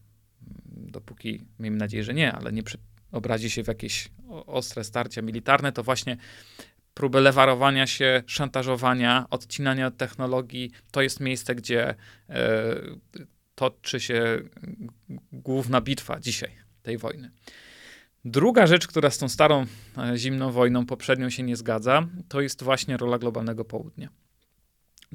dopóki 0.67 1.41
miejmy 1.59 1.77
nadzieję, 1.77 2.05
że 2.05 2.15
nie, 2.15 2.33
ale 2.33 2.53
nie 2.53 2.63
obrazi 3.13 3.51
się 3.51 3.65
w 3.65 3.69
jakieś 3.69 4.09
ostre 4.47 4.85
starcia 4.85 5.23
militarne, 5.23 5.73
to 5.73 5.83
właśnie 5.83 6.17
próby 6.95 7.21
lewarowania 7.21 7.87
się, 7.87 8.23
szantażowania, 8.27 9.27
odcinania 9.31 9.87
od 9.87 9.97
technologii. 9.97 10.71
To 10.91 11.03
jest 11.03 11.21
miejsce, 11.21 11.55
gdzie 11.55 11.89
e, 11.89 11.95
toczy 13.55 14.01
się 14.01 14.39
główna 15.33 15.81
bitwa 15.81 16.21
dzisiaj 16.21 16.51
tej 16.83 16.99
wojny. 16.99 17.31
Druga 18.25 18.67
rzecz, 18.67 18.87
która 18.87 19.11
z 19.11 19.19
tą 19.19 19.29
starą 19.29 19.67
e, 19.99 20.17
zimną 20.17 20.53
wojną 20.53 20.87
poprzednią 20.87 21.31
się 21.31 21.43
nie 21.43 21.57
zgadza, 21.57 22.07
to 22.29 22.41
jest 22.41 22.63
właśnie 22.63 22.97
rola 22.97 23.19
globalnego 23.19 23.65
południa. 23.65 24.09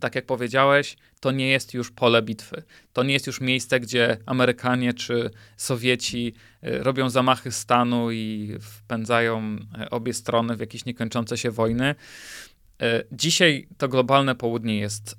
Tak 0.01 0.15
jak 0.15 0.25
powiedziałeś, 0.25 0.97
to 1.19 1.31
nie 1.31 1.49
jest 1.49 1.73
już 1.73 1.91
pole 1.91 2.21
bitwy. 2.21 2.63
To 2.93 3.03
nie 3.03 3.13
jest 3.13 3.27
już 3.27 3.41
miejsce, 3.41 3.79
gdzie 3.79 4.17
Amerykanie 4.25 4.93
czy 4.93 5.29
Sowieci 5.57 6.33
e, 6.61 6.83
robią 6.83 7.09
zamachy 7.09 7.51
stanu 7.51 8.11
i 8.11 8.53
wpędzają 8.61 9.57
e, 9.79 9.89
obie 9.89 10.13
strony 10.13 10.55
w 10.55 10.59
jakieś 10.59 10.85
niekończące 10.85 11.37
się 11.37 11.51
wojny. 11.51 11.95
Dzisiaj 13.11 13.67
to 13.77 13.87
globalne 13.87 14.35
południe 14.35 14.79
jest 14.79 15.17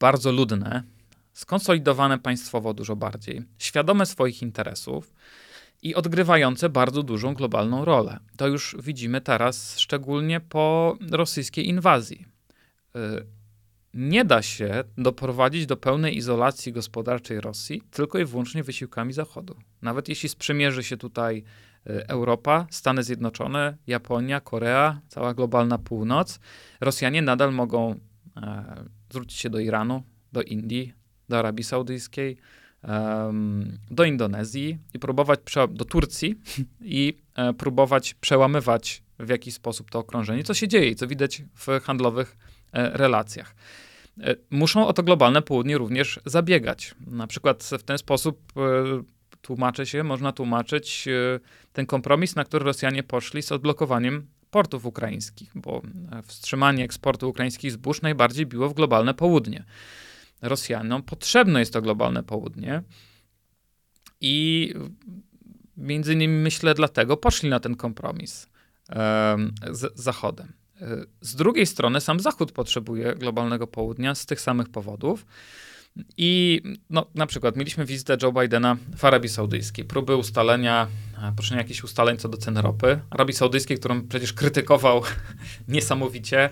bardzo 0.00 0.32
ludne, 0.32 0.82
skonsolidowane 1.32 2.18
państwowo 2.18 2.74
dużo 2.74 2.96
bardziej, 2.96 3.42
świadome 3.58 4.06
swoich 4.06 4.42
interesów 4.42 5.12
i 5.82 5.94
odgrywające 5.94 6.68
bardzo 6.68 7.02
dużą 7.02 7.34
globalną 7.34 7.84
rolę. 7.84 8.18
To 8.36 8.48
już 8.48 8.76
widzimy 8.82 9.20
teraz, 9.20 9.78
szczególnie 9.78 10.40
po 10.40 10.96
rosyjskiej 11.10 11.68
inwazji. 11.68 12.26
Y, 12.96 13.26
nie 13.94 14.24
da 14.24 14.42
się 14.42 14.84
doprowadzić 14.98 15.66
do 15.66 15.76
pełnej 15.76 16.16
izolacji 16.16 16.72
gospodarczej 16.72 17.40
Rosji 17.40 17.82
tylko 17.90 18.18
i 18.18 18.24
wyłącznie 18.24 18.62
wysiłkami 18.62 19.12
Zachodu. 19.12 19.56
Nawet 19.82 20.08
jeśli 20.08 20.28
sprzymierzy 20.28 20.82
się 20.82 20.96
tutaj 20.96 21.44
y, 21.86 22.06
Europa, 22.08 22.66
Stany 22.70 23.02
Zjednoczone, 23.02 23.76
Japonia, 23.86 24.40
Korea, 24.40 25.00
cała 25.08 25.34
globalna 25.34 25.78
północ, 25.78 26.40
Rosjanie 26.80 27.22
nadal 27.22 27.52
mogą 27.52 27.94
e, 28.36 28.84
zwrócić 29.10 29.38
się 29.38 29.50
do 29.50 29.58
Iranu, 29.58 30.02
do 30.32 30.42
Indii, 30.42 30.94
do 31.28 31.38
Arabii 31.38 31.64
Saudyjskiej, 31.64 32.36
do 33.90 34.04
Indonezji 34.04 34.78
i 34.94 34.98
próbować, 34.98 35.40
do 35.70 35.84
Turcji 35.84 36.34
i 36.80 37.18
e, 37.34 37.52
próbować 37.52 38.14
przełamywać 38.14 39.02
w 39.18 39.28
jakiś 39.28 39.54
sposób 39.54 39.90
to 39.90 39.98
okrążenie, 39.98 40.44
co 40.44 40.54
się 40.54 40.68
dzieje 40.68 40.88
i 40.88 40.96
co 40.96 41.06
widać 41.06 41.42
w 41.54 41.66
handlowych 41.82 42.36
e, 42.72 42.90
relacjach. 42.90 43.54
E, 44.20 44.36
muszą 44.50 44.86
o 44.86 44.92
to 44.92 45.02
globalne 45.02 45.42
południe 45.42 45.78
również 45.78 46.20
zabiegać. 46.24 46.94
Na 47.06 47.26
przykład 47.26 47.64
w 47.78 47.82
ten 47.82 47.98
sposób 47.98 48.52
tłumaczy 49.42 49.86
się, 49.86 50.04
można 50.04 50.32
tłumaczyć 50.32 51.08
ten 51.72 51.86
kompromis, 51.86 52.36
na 52.36 52.44
który 52.44 52.64
Rosjanie 52.64 53.02
poszli 53.02 53.42
z 53.42 53.52
odblokowaniem 53.52 54.26
portów 54.50 54.86
ukraińskich, 54.86 55.50
bo 55.54 55.82
wstrzymanie 56.24 56.84
eksportu 56.84 57.28
ukraińskich 57.28 57.72
zbóż 57.72 58.02
najbardziej 58.02 58.46
biło 58.46 58.68
w 58.68 58.74
globalne 58.74 59.14
południe. 59.14 59.64
Rosjanom 60.42 61.02
potrzebne 61.02 61.60
jest 61.60 61.72
to 61.72 61.82
globalne 61.82 62.22
południe. 62.22 62.82
I 64.20 64.74
między 65.76 66.12
innymi 66.12 66.34
myślę 66.42 66.74
dlatego 66.74 67.16
poszli 67.16 67.48
na 67.48 67.60
ten 67.60 67.76
kompromis 67.76 68.48
z 69.70 70.00
Zachodem. 70.00 70.52
E, 70.80 71.04
z 71.20 71.34
drugiej 71.34 71.66
strony 71.66 72.00
sam 72.00 72.20
Zachód 72.20 72.52
potrzebuje 72.52 73.14
globalnego 73.14 73.66
południa 73.66 74.14
z 74.14 74.26
tych 74.26 74.40
samych 74.40 74.68
powodów. 74.68 75.26
I 76.16 76.60
no, 76.90 77.06
na 77.14 77.26
przykład 77.26 77.56
mieliśmy 77.56 77.84
wizytę 77.84 78.16
Joe 78.22 78.32
Bidena 78.32 78.76
w 78.96 79.04
Arabii 79.04 79.28
Saudyjskiej, 79.28 79.84
próby 79.84 80.16
ustalenia, 80.16 80.86
e, 81.22 81.32
proszę 81.36 81.56
jakichś 81.56 81.84
ustaleń 81.84 82.16
co 82.16 82.28
do 82.28 82.38
cen 82.38 82.58
ropy. 82.58 83.00
Arabii 83.10 83.34
Saudyjskiej, 83.34 83.78
którą 83.78 84.08
przecież 84.08 84.32
krytykował 84.32 85.02
niesamowicie. 85.68 86.50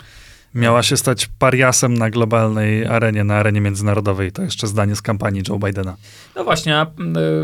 Miała 0.55 0.83
się 0.83 0.97
stać 0.97 1.29
pariasem 1.39 1.95
na 1.95 2.11
globalnej 2.11 2.87
arenie, 2.87 3.25
na 3.25 3.35
arenie 3.35 3.61
międzynarodowej. 3.61 4.33
To 4.33 4.43
jeszcze 4.43 4.67
zdanie 4.67 4.97
z 4.97 5.03
kampanii 5.03 5.43
Joe 5.49 5.59
Bidena. 5.59 5.97
No 6.37 6.45
właśnie, 6.45 6.87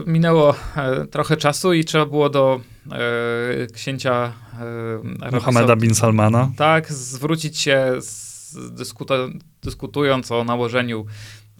minęło 0.07 0.55
e, 0.77 1.07
trochę 1.07 1.37
czasu 1.37 1.73
i 1.73 1.85
trzeba 1.85 2.07
było 2.07 2.31
do 2.31 2.61
e, 2.93 3.67
księcia 3.67 4.33
e, 5.25 5.31
Mohameda 5.33 5.77
bin 5.77 5.95
Salmana. 5.95 6.51
Tak, 6.57 6.93
zwrócić 6.93 7.59
się 7.59 7.93
dyskuto, 8.71 9.29
dyskutując 9.63 10.33
o 10.33 10.45
nałożeniu 10.45 11.07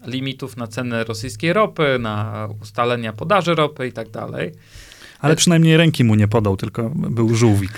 limitów 0.05 0.57
na 0.57 0.67
ceny 0.67 1.03
rosyjskiej 1.03 1.53
ropy, 1.53 1.97
na 1.99 2.47
ustalenia 2.61 3.13
podaży 3.13 3.55
ropy 3.55 3.87
i 3.87 3.91
tak 3.91 4.09
dalej. 4.09 4.51
Ale 5.19 5.35
przynajmniej 5.35 5.77
ręki 5.77 6.03
mu 6.03 6.15
nie 6.15 6.27
podał, 6.27 6.57
tylko 6.57 6.89
był 6.89 7.35
żółwik. 7.35 7.71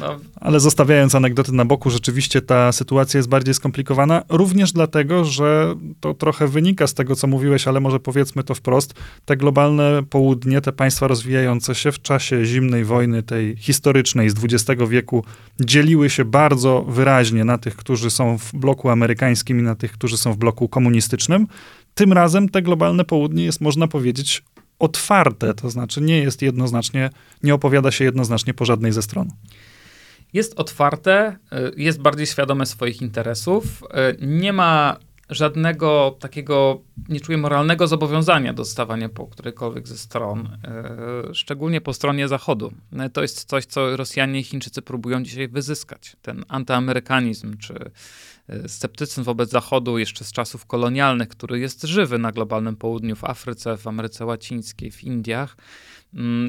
No. 0.00 0.18
Ale 0.40 0.60
zostawiając 0.60 1.14
anegdoty 1.14 1.52
na 1.52 1.64
boku, 1.64 1.90
rzeczywiście 1.90 2.42
ta 2.42 2.72
sytuacja 2.72 3.18
jest 3.18 3.28
bardziej 3.28 3.54
skomplikowana, 3.54 4.22
również 4.28 4.72
dlatego, 4.72 5.24
że 5.24 5.74
to 6.00 6.14
trochę 6.14 6.48
wynika 6.48 6.86
z 6.86 6.94
tego, 6.94 7.16
co 7.16 7.26
mówiłeś, 7.26 7.68
ale 7.68 7.80
może 7.80 8.00
powiedzmy 8.00 8.44
to 8.44 8.54
wprost. 8.54 8.94
Te 9.24 9.36
globalne 9.36 10.02
południe, 10.10 10.60
te 10.60 10.72
państwa 10.72 11.08
rozwijające 11.08 11.74
się 11.74 11.92
w 11.92 12.02
czasie 12.02 12.44
zimnej 12.44 12.84
wojny, 12.84 13.22
tej 13.22 13.56
historycznej 13.56 14.30
z 14.30 14.34
XX 14.44 14.82
wieku, 14.88 15.24
dzieliły 15.60 16.10
się 16.10 16.24
bardzo 16.24 16.82
wyraźnie 16.88 17.44
na 17.44 17.58
tych, 17.58 17.76
którzy 17.76 18.10
są 18.10 18.38
w 18.38 18.52
bloku 18.52 18.88
amerykańskim 18.88 19.60
i 19.60 19.62
na 19.62 19.74
tych, 19.74 19.92
którzy 19.92 20.16
są 20.18 20.32
w 20.32 20.36
bloku 20.36 20.68
komunistycznym. 20.68 21.46
Tym 21.94 22.12
razem 22.12 22.48
te 22.48 22.62
globalne 22.62 23.04
południe 23.04 23.44
jest, 23.44 23.60
można 23.60 23.88
powiedzieć, 23.88 24.42
otwarte, 24.78 25.54
to 25.54 25.70
znaczy 25.70 26.00
nie 26.00 26.18
jest 26.18 26.42
jednoznacznie, 26.42 27.10
nie 27.42 27.54
opowiada 27.54 27.90
się 27.90 28.04
jednoznacznie 28.04 28.54
po 28.54 28.64
żadnej 28.64 28.92
ze 28.92 29.02
stron. 29.02 29.30
Jest 30.36 30.60
otwarte, 30.60 31.36
y, 31.52 31.82
jest 31.82 32.00
bardziej 32.00 32.26
świadome 32.26 32.66
swoich 32.66 33.02
interesów, 33.02 33.64
y, 33.82 34.26
nie 34.26 34.52
ma 34.52 34.96
żadnego 35.30 36.16
takiego, 36.20 36.82
nie 37.08 37.20
czuję 37.20 37.38
moralnego 37.38 37.86
zobowiązania 37.86 38.52
do 38.52 38.64
stawania 38.64 39.08
po 39.08 39.26
którejkolwiek 39.26 39.88
ze 39.88 39.98
stron, 39.98 40.46
y, 41.30 41.34
szczególnie 41.34 41.80
po 41.80 41.92
stronie 41.92 42.28
Zachodu. 42.28 42.72
To 43.12 43.22
jest 43.22 43.44
coś, 43.44 43.64
co 43.64 43.96
Rosjanie 43.96 44.40
i 44.40 44.42
Chińczycy 44.42 44.82
próbują 44.82 45.22
dzisiaj 45.22 45.48
wyzyskać. 45.48 46.16
Ten 46.22 46.44
antyamerykanizm, 46.48 47.56
czy 47.58 47.90
sceptycyzm 48.66 49.22
wobec 49.22 49.50
Zachodu 49.50 49.98
jeszcze 49.98 50.24
z 50.24 50.32
czasów 50.32 50.66
kolonialnych, 50.66 51.28
który 51.28 51.58
jest 51.58 51.82
żywy 51.82 52.18
na 52.18 52.32
globalnym 52.32 52.76
południu, 52.76 53.16
w 53.16 53.24
Afryce, 53.24 53.76
w 53.76 53.86
Ameryce 53.86 54.26
Łacińskiej, 54.26 54.90
w 54.90 55.04
Indiach, 55.04 55.56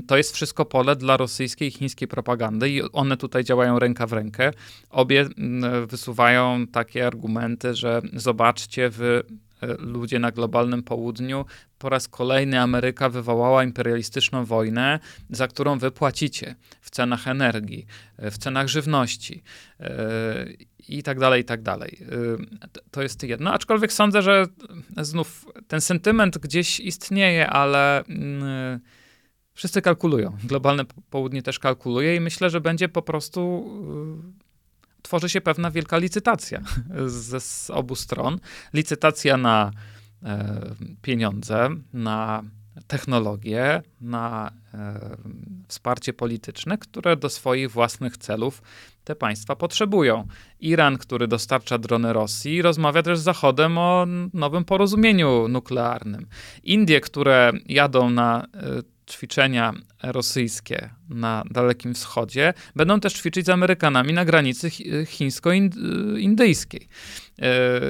to 0.08 0.18
jest 0.18 0.36
wszystko 0.36 0.66
pole 0.66 0.96
dla 0.96 1.18
rosyjskiej 1.18 1.68
i 1.68 1.72
chińskiej 1.72 2.08
propagandy 2.08 2.70
i 2.70 2.82
one 2.82 3.18
tutaj 3.18 3.44
działają 3.44 3.80
ręka 3.80 4.08
w 4.08 4.14
rękę. 4.14 4.52
Obie 4.90 5.28
mm, 5.38 5.88
wysuwają 5.88 6.68
takie 6.68 7.08
argumenty, 7.08 7.76
że 7.76 8.02
zobaczcie, 8.14 8.90
wy 8.90 9.24
e, 9.62 9.68
ludzie 9.80 10.20
na 10.20 10.32
globalnym 10.32 10.84
południu, 10.84 11.46
po 11.80 11.90
raz 11.90 12.08
kolejny 12.08 12.62
Ameryka 12.62 13.10
wywołała 13.10 13.64
imperialistyczną 13.64 14.46
wojnę, 14.46 15.00
za 15.30 15.48
którą 15.48 15.80
wy 15.80 15.92
płacicie 15.92 16.56
w 16.82 16.90
cenach 16.90 17.28
energii, 17.28 17.86
e, 18.18 18.32
w 18.32 18.38
cenach 18.38 18.68
żywności 18.68 19.44
i 20.90 21.04
tak 21.04 21.20
dalej, 21.20 21.42
i 21.42 21.46
tak 21.46 21.62
dalej. 21.62 22.00
To 22.92 23.02
jest 23.02 23.24
jedno, 23.24 23.54
aczkolwiek 23.54 23.94
sądzę, 23.94 24.22
że 24.22 24.46
znów 24.98 25.46
ten 25.68 25.82
sentyment 25.82 26.38
gdzieś 26.38 26.80
istnieje, 26.80 27.50
ale 27.50 28.06
mm, 28.06 28.80
wszyscy 29.58 29.82
kalkulują. 29.82 30.38
Globalne 30.44 30.84
południe 31.10 31.42
też 31.42 31.60
kalkuluje 31.60 32.16
i 32.16 32.20
myślę, 32.20 32.50
że 32.50 32.62
będzie 32.62 32.90
po 32.90 33.02
prostu 33.02 33.70
tworzy 35.02 35.30
się 35.30 35.42
pewna 35.42 35.72
wielka 35.72 35.98
licytacja 35.98 36.62
z, 37.06 37.44
z 37.44 37.70
obu 37.70 37.96
stron. 37.96 38.40
Licytacja 38.74 39.38
na 39.38 39.72
e, 40.24 40.76
pieniądze, 41.02 41.70
na 41.94 42.44
technologie, 42.88 43.82
na 44.02 44.52
e, 44.74 45.18
wsparcie 45.68 46.14
polityczne, 46.14 46.78
które 46.78 47.18
do 47.18 47.30
swoich 47.30 47.72
własnych 47.72 48.18
celów 48.18 48.62
te 49.04 49.16
państwa 49.16 49.56
potrzebują. 49.56 50.28
Iran, 50.60 50.98
który 50.98 51.28
dostarcza 51.28 51.78
drony 51.78 52.14
Rosji, 52.14 52.62
rozmawia 52.62 53.04
też 53.04 53.20
z 53.20 53.24
Zachodem 53.24 53.78
o 53.78 54.06
nowym 54.34 54.66
porozumieniu 54.66 55.48
nuklearnym. 55.48 56.28
Indie, 56.64 57.02
które 57.02 57.52
jadą 57.66 58.10
na 58.10 58.46
e, 58.54 58.97
ćwiczenia 59.10 59.74
rosyjskie 60.04 60.90
na 61.10 61.44
Dalekim 61.52 61.94
Wschodzie 61.94 62.54
będą 62.76 63.00
też 63.00 63.14
ćwiczyć 63.14 63.46
z 63.46 63.50
Amerykanami 63.50 64.14
na 64.14 64.26
granicy 64.26 64.70
chińsko-indyjskiej. 65.06 66.88
E, 67.42 67.82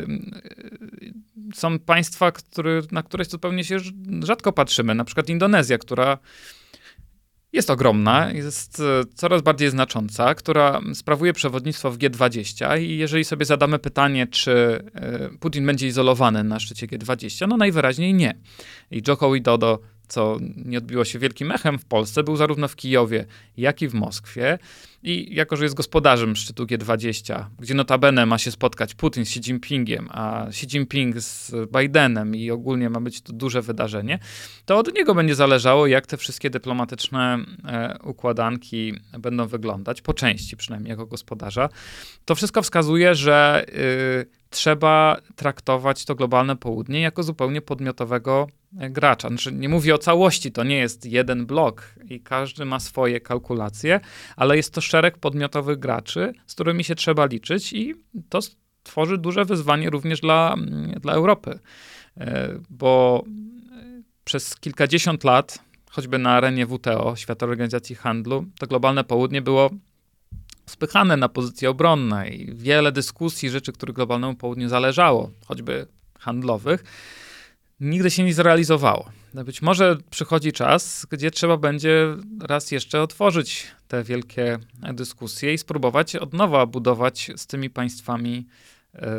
są 1.54 1.80
państwa, 1.80 2.32
który, 2.32 2.82
na 2.92 3.04
które 3.04 3.26
zupełnie 3.26 3.64
się 3.64 3.78
rzadko 4.24 4.52
patrzymy, 4.52 4.96
na 4.96 5.06
przykład 5.06 5.30
Indonezja, 5.30 5.78
która 5.78 6.18
jest 7.54 7.70
ogromna, 7.70 8.32
jest 8.32 8.80
e, 8.80 9.04
coraz 9.16 9.42
bardziej 9.42 9.70
znacząca, 9.70 10.36
która 10.36 10.82
sprawuje 10.94 11.34
przewodnictwo 11.34 11.92
w 11.92 11.98
G20 11.98 12.82
i 12.82 12.98
jeżeli 12.98 13.26
sobie 13.26 13.46
zadamy 13.46 13.80
pytanie, 13.80 14.28
czy 14.28 14.52
e, 14.94 15.30
Putin 15.40 15.66
będzie 15.66 15.88
izolowany 15.88 16.44
na 16.44 16.60
szczycie 16.60 16.88
G20, 16.88 17.48
no 17.48 17.58
najwyraźniej 17.58 18.14
nie. 18.14 18.38
I 18.92 19.02
Joko 19.08 19.32
Widodo 19.32 19.80
co 20.08 20.38
nie 20.66 20.78
odbiło 20.78 21.06
się 21.06 21.20
wielkim 21.20 21.52
echem 21.52 21.80
w 21.80 21.86
Polsce, 21.86 22.24
był 22.24 22.36
zarówno 22.36 22.68
w 22.68 22.76
Kijowie, 22.76 23.26
jak 23.58 23.82
i 23.82 23.88
w 23.88 23.94
Moskwie. 23.94 24.60
I 25.04 25.36
jako, 25.36 25.56
że 25.56 25.64
jest 25.64 25.76
gospodarzem 25.76 26.36
szczytu 26.36 26.66
G20, 26.66 27.46
gdzie 27.60 27.74
notabene 27.74 28.26
ma 28.26 28.38
się 28.38 28.52
spotkać 28.52 28.96
Putin 28.96 29.26
z 29.26 29.30
Xi 29.30 29.40
Jinpingiem, 29.40 30.08
a 30.12 30.46
Xi 30.48 30.66
Jinping 30.66 31.20
z 31.20 31.52
Bidenem 31.78 32.36
i 32.36 32.52
ogólnie 32.52 32.90
ma 32.90 33.00
być 33.00 33.22
to 33.22 33.34
duże 33.34 33.62
wydarzenie, 33.62 34.20
to 34.66 34.78
od 34.78 34.94
niego 34.94 35.16
będzie 35.16 35.36
zależało, 35.36 35.88
jak 35.88 36.08
te 36.08 36.18
wszystkie 36.18 36.50
dyplomatyczne 36.50 37.38
e, 37.66 37.98
układanki 38.04 38.94
będą 39.20 39.48
wyglądać, 39.48 40.02
po 40.02 40.14
części 40.14 40.58
przynajmniej 40.58 40.90
jako 40.90 41.06
gospodarza. 41.06 41.70
To 42.26 42.36
wszystko 42.36 42.62
wskazuje, 42.62 43.16
że 43.16 43.66
y, 43.70 44.47
trzeba 44.50 45.18
traktować 45.36 46.06
to 46.06 46.16
globalne 46.16 46.56
południe 46.56 47.02
jako 47.02 47.24
zupełnie 47.24 47.62
podmiotowego 47.62 48.48
gracza. 48.72 49.28
Znaczy, 49.28 49.52
nie 49.54 49.70
mówię 49.70 49.96
o 49.96 49.98
całości, 49.98 50.52
to 50.52 50.64
nie 50.64 50.78
jest 50.78 51.06
jeden 51.06 51.46
blok 51.46 51.94
i 52.10 52.22
każdy 52.22 52.66
ma 52.66 52.80
swoje 52.80 53.22
kalkulacje, 53.22 54.00
ale 54.36 54.58
jest 54.58 54.74
to 54.74 54.82
szereg 54.82 55.18
podmiotowych 55.18 55.80
graczy, 55.80 56.34
z 56.48 56.54
którymi 56.54 56.84
się 56.84 56.96
trzeba 56.96 57.26
liczyć 57.26 57.74
i 57.74 57.96
to 58.30 58.40
tworzy 58.84 59.18
duże 59.18 59.46
wyzwanie 59.46 59.90
również 59.90 60.22
dla, 60.22 60.56
dla 61.02 61.14
Europy, 61.14 61.60
e, 62.18 62.60
bo 62.70 63.24
przez 64.24 64.60
kilkadziesiąt 64.60 65.24
lat, 65.24 65.60
choćby 65.92 66.18
na 66.18 66.32
arenie 66.32 66.66
WTO, 66.66 67.16
Światowej 67.16 67.54
Organizacji 67.54 67.96
Handlu, 67.96 68.46
to 68.60 68.68
globalne 68.68 69.04
południe 69.04 69.42
było 69.42 69.70
spychane 70.70 71.18
na 71.18 71.30
pozycje 71.30 71.70
obronne 71.70 72.30
i 72.30 72.56
wiele 72.56 72.92
dyskusji, 72.92 73.50
rzeczy, 73.50 73.74
które 73.74 73.94
globalnemu 73.94 74.36
południu 74.36 74.70
zależało, 74.70 75.32
choćby 75.46 75.88
handlowych, 76.20 76.84
nigdy 77.80 78.12
się 78.12 78.24
nie 78.24 78.34
zrealizowało. 78.34 79.10
No 79.34 79.44
być 79.44 79.62
może 79.62 79.98
przychodzi 80.10 80.52
czas, 80.52 81.08
gdzie 81.12 81.32
trzeba 81.32 81.58
będzie 81.58 82.16
raz 82.42 82.72
jeszcze 82.72 83.02
otworzyć 83.02 83.68
te 83.88 84.04
wielkie 84.04 84.60
dyskusje 84.94 85.54
i 85.54 85.58
spróbować 85.58 86.16
od 86.16 86.34
nowa 86.34 86.66
budować 86.66 87.32
z 87.36 87.48
tymi 87.48 87.70
państwami 87.70 88.48
e, 88.94 89.12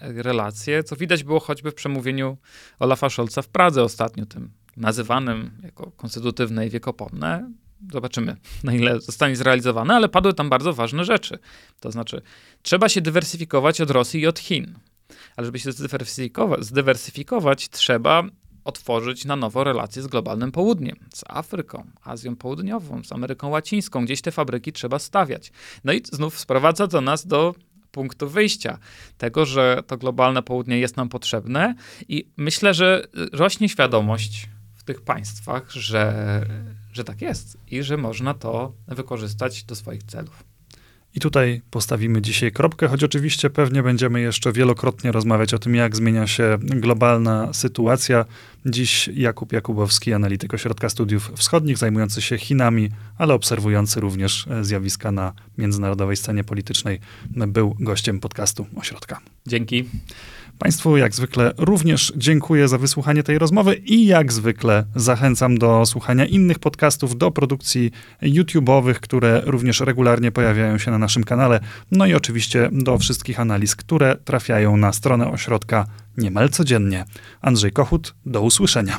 relacje, 0.00 0.84
co 0.84 0.96
widać 0.96 1.24
było 1.24 1.40
choćby 1.40 1.70
w 1.70 1.74
przemówieniu 1.74 2.36
Olafa 2.78 3.10
Scholza 3.10 3.42
w 3.42 3.48
Pradze 3.48 3.82
ostatnio, 3.82 4.26
tym 4.26 4.50
nazywanym 4.76 5.50
jako 5.62 5.90
konstytutywne 5.90 6.66
i 6.66 6.70
wiekopomne. 6.70 7.50
Zobaczymy, 7.92 8.36
na 8.64 8.72
ile 8.72 9.00
zostanie 9.00 9.36
zrealizowane, 9.36 9.94
ale 9.94 10.08
padły 10.08 10.34
tam 10.34 10.48
bardzo 10.48 10.72
ważne 10.72 11.04
rzeczy. 11.04 11.38
To 11.80 11.90
znaczy, 11.90 12.22
trzeba 12.62 12.88
się 12.88 13.00
dywersyfikować 13.00 13.80
od 13.80 13.90
Rosji 13.90 14.20
i 14.20 14.26
od 14.26 14.38
Chin. 14.38 14.78
Ale 15.36 15.44
żeby 15.44 15.58
się 15.58 15.72
zdywersyfikować, 15.72 16.64
zdywersyfikować 16.64 17.68
trzeba 17.68 18.22
otworzyć 18.64 19.24
na 19.24 19.36
nowo 19.36 19.64
relacje 19.64 20.02
z 20.02 20.06
globalnym 20.06 20.52
południem, 20.52 20.96
z 21.14 21.24
Afryką, 21.26 21.86
Azją 22.02 22.36
Południową, 22.36 23.04
z 23.04 23.12
Ameryką 23.12 23.48
Łacińską. 23.48 24.04
Gdzieś 24.04 24.20
te 24.20 24.32
fabryki 24.32 24.72
trzeba 24.72 24.98
stawiać. 24.98 25.52
No 25.84 25.92
i 25.92 26.02
znów 26.12 26.38
sprowadza 26.38 26.88
to 26.88 27.00
nas 27.00 27.26
do 27.26 27.54
punktu 27.90 28.28
wyjścia, 28.28 28.78
tego, 29.18 29.46
że 29.46 29.82
to 29.86 29.96
globalne 29.96 30.42
południe 30.42 30.78
jest 30.78 30.96
nam 30.96 31.08
potrzebne 31.08 31.74
i 32.08 32.28
myślę, 32.36 32.74
że 32.74 33.06
rośnie 33.32 33.68
świadomość 33.68 34.48
w 34.74 34.84
tych 34.84 35.02
państwach, 35.02 35.70
że, 35.70 36.46
że 36.98 37.04
tak 37.04 37.22
jest 37.22 37.58
i 37.70 37.82
że 37.82 37.96
można 37.96 38.34
to 38.34 38.72
wykorzystać 38.88 39.64
do 39.64 39.74
swoich 39.74 40.02
celów. 40.02 40.44
I 41.14 41.20
tutaj 41.20 41.62
postawimy 41.70 42.22
dzisiaj 42.22 42.52
kropkę, 42.52 42.88
choć 42.88 43.04
oczywiście 43.04 43.50
pewnie 43.50 43.82
będziemy 43.82 44.20
jeszcze 44.20 44.52
wielokrotnie 44.52 45.12
rozmawiać 45.12 45.54
o 45.54 45.58
tym, 45.58 45.74
jak 45.74 45.96
zmienia 45.96 46.26
się 46.26 46.58
globalna 46.60 47.52
sytuacja. 47.52 48.24
Dziś 48.66 49.08
Jakub 49.14 49.52
Jakubowski, 49.52 50.12
analityk 50.12 50.54
Ośrodka 50.54 50.88
Studiów 50.88 51.32
Wschodnich, 51.36 51.78
zajmujący 51.78 52.22
się 52.22 52.38
Chinami, 52.38 52.88
ale 53.18 53.34
obserwujący 53.34 54.00
również 54.00 54.46
zjawiska 54.62 55.12
na 55.12 55.32
międzynarodowej 55.58 56.16
scenie 56.16 56.44
politycznej, 56.44 57.00
był 57.30 57.76
gościem 57.80 58.20
podcastu 58.20 58.66
Ośrodka. 58.76 59.20
Dzięki. 59.46 59.84
Państwu 60.58 60.96
jak 60.96 61.14
zwykle 61.14 61.52
również 61.58 62.12
dziękuję 62.16 62.68
za 62.68 62.78
wysłuchanie 62.78 63.22
tej 63.22 63.38
rozmowy 63.38 63.74
i 63.74 64.06
jak 64.06 64.32
zwykle 64.32 64.84
zachęcam 64.94 65.58
do 65.58 65.86
słuchania 65.86 66.26
innych 66.26 66.58
podcastów, 66.58 67.18
do 67.18 67.30
produkcji 67.30 67.90
YouTube'owych, 68.22 68.94
które 68.94 69.42
również 69.44 69.80
regularnie 69.80 70.32
pojawiają 70.32 70.78
się 70.78 70.90
na 70.90 70.98
naszym 70.98 71.24
kanale, 71.24 71.60
no 71.90 72.06
i 72.06 72.14
oczywiście 72.14 72.68
do 72.72 72.98
wszystkich 72.98 73.40
analiz, 73.40 73.76
które 73.76 74.16
trafiają 74.24 74.76
na 74.76 74.92
stronę 74.92 75.30
ośrodka 75.30 75.86
niemal 76.16 76.48
codziennie. 76.48 77.04
Andrzej 77.40 77.72
Kochut, 77.72 78.14
do 78.26 78.40
usłyszenia. 78.40 78.98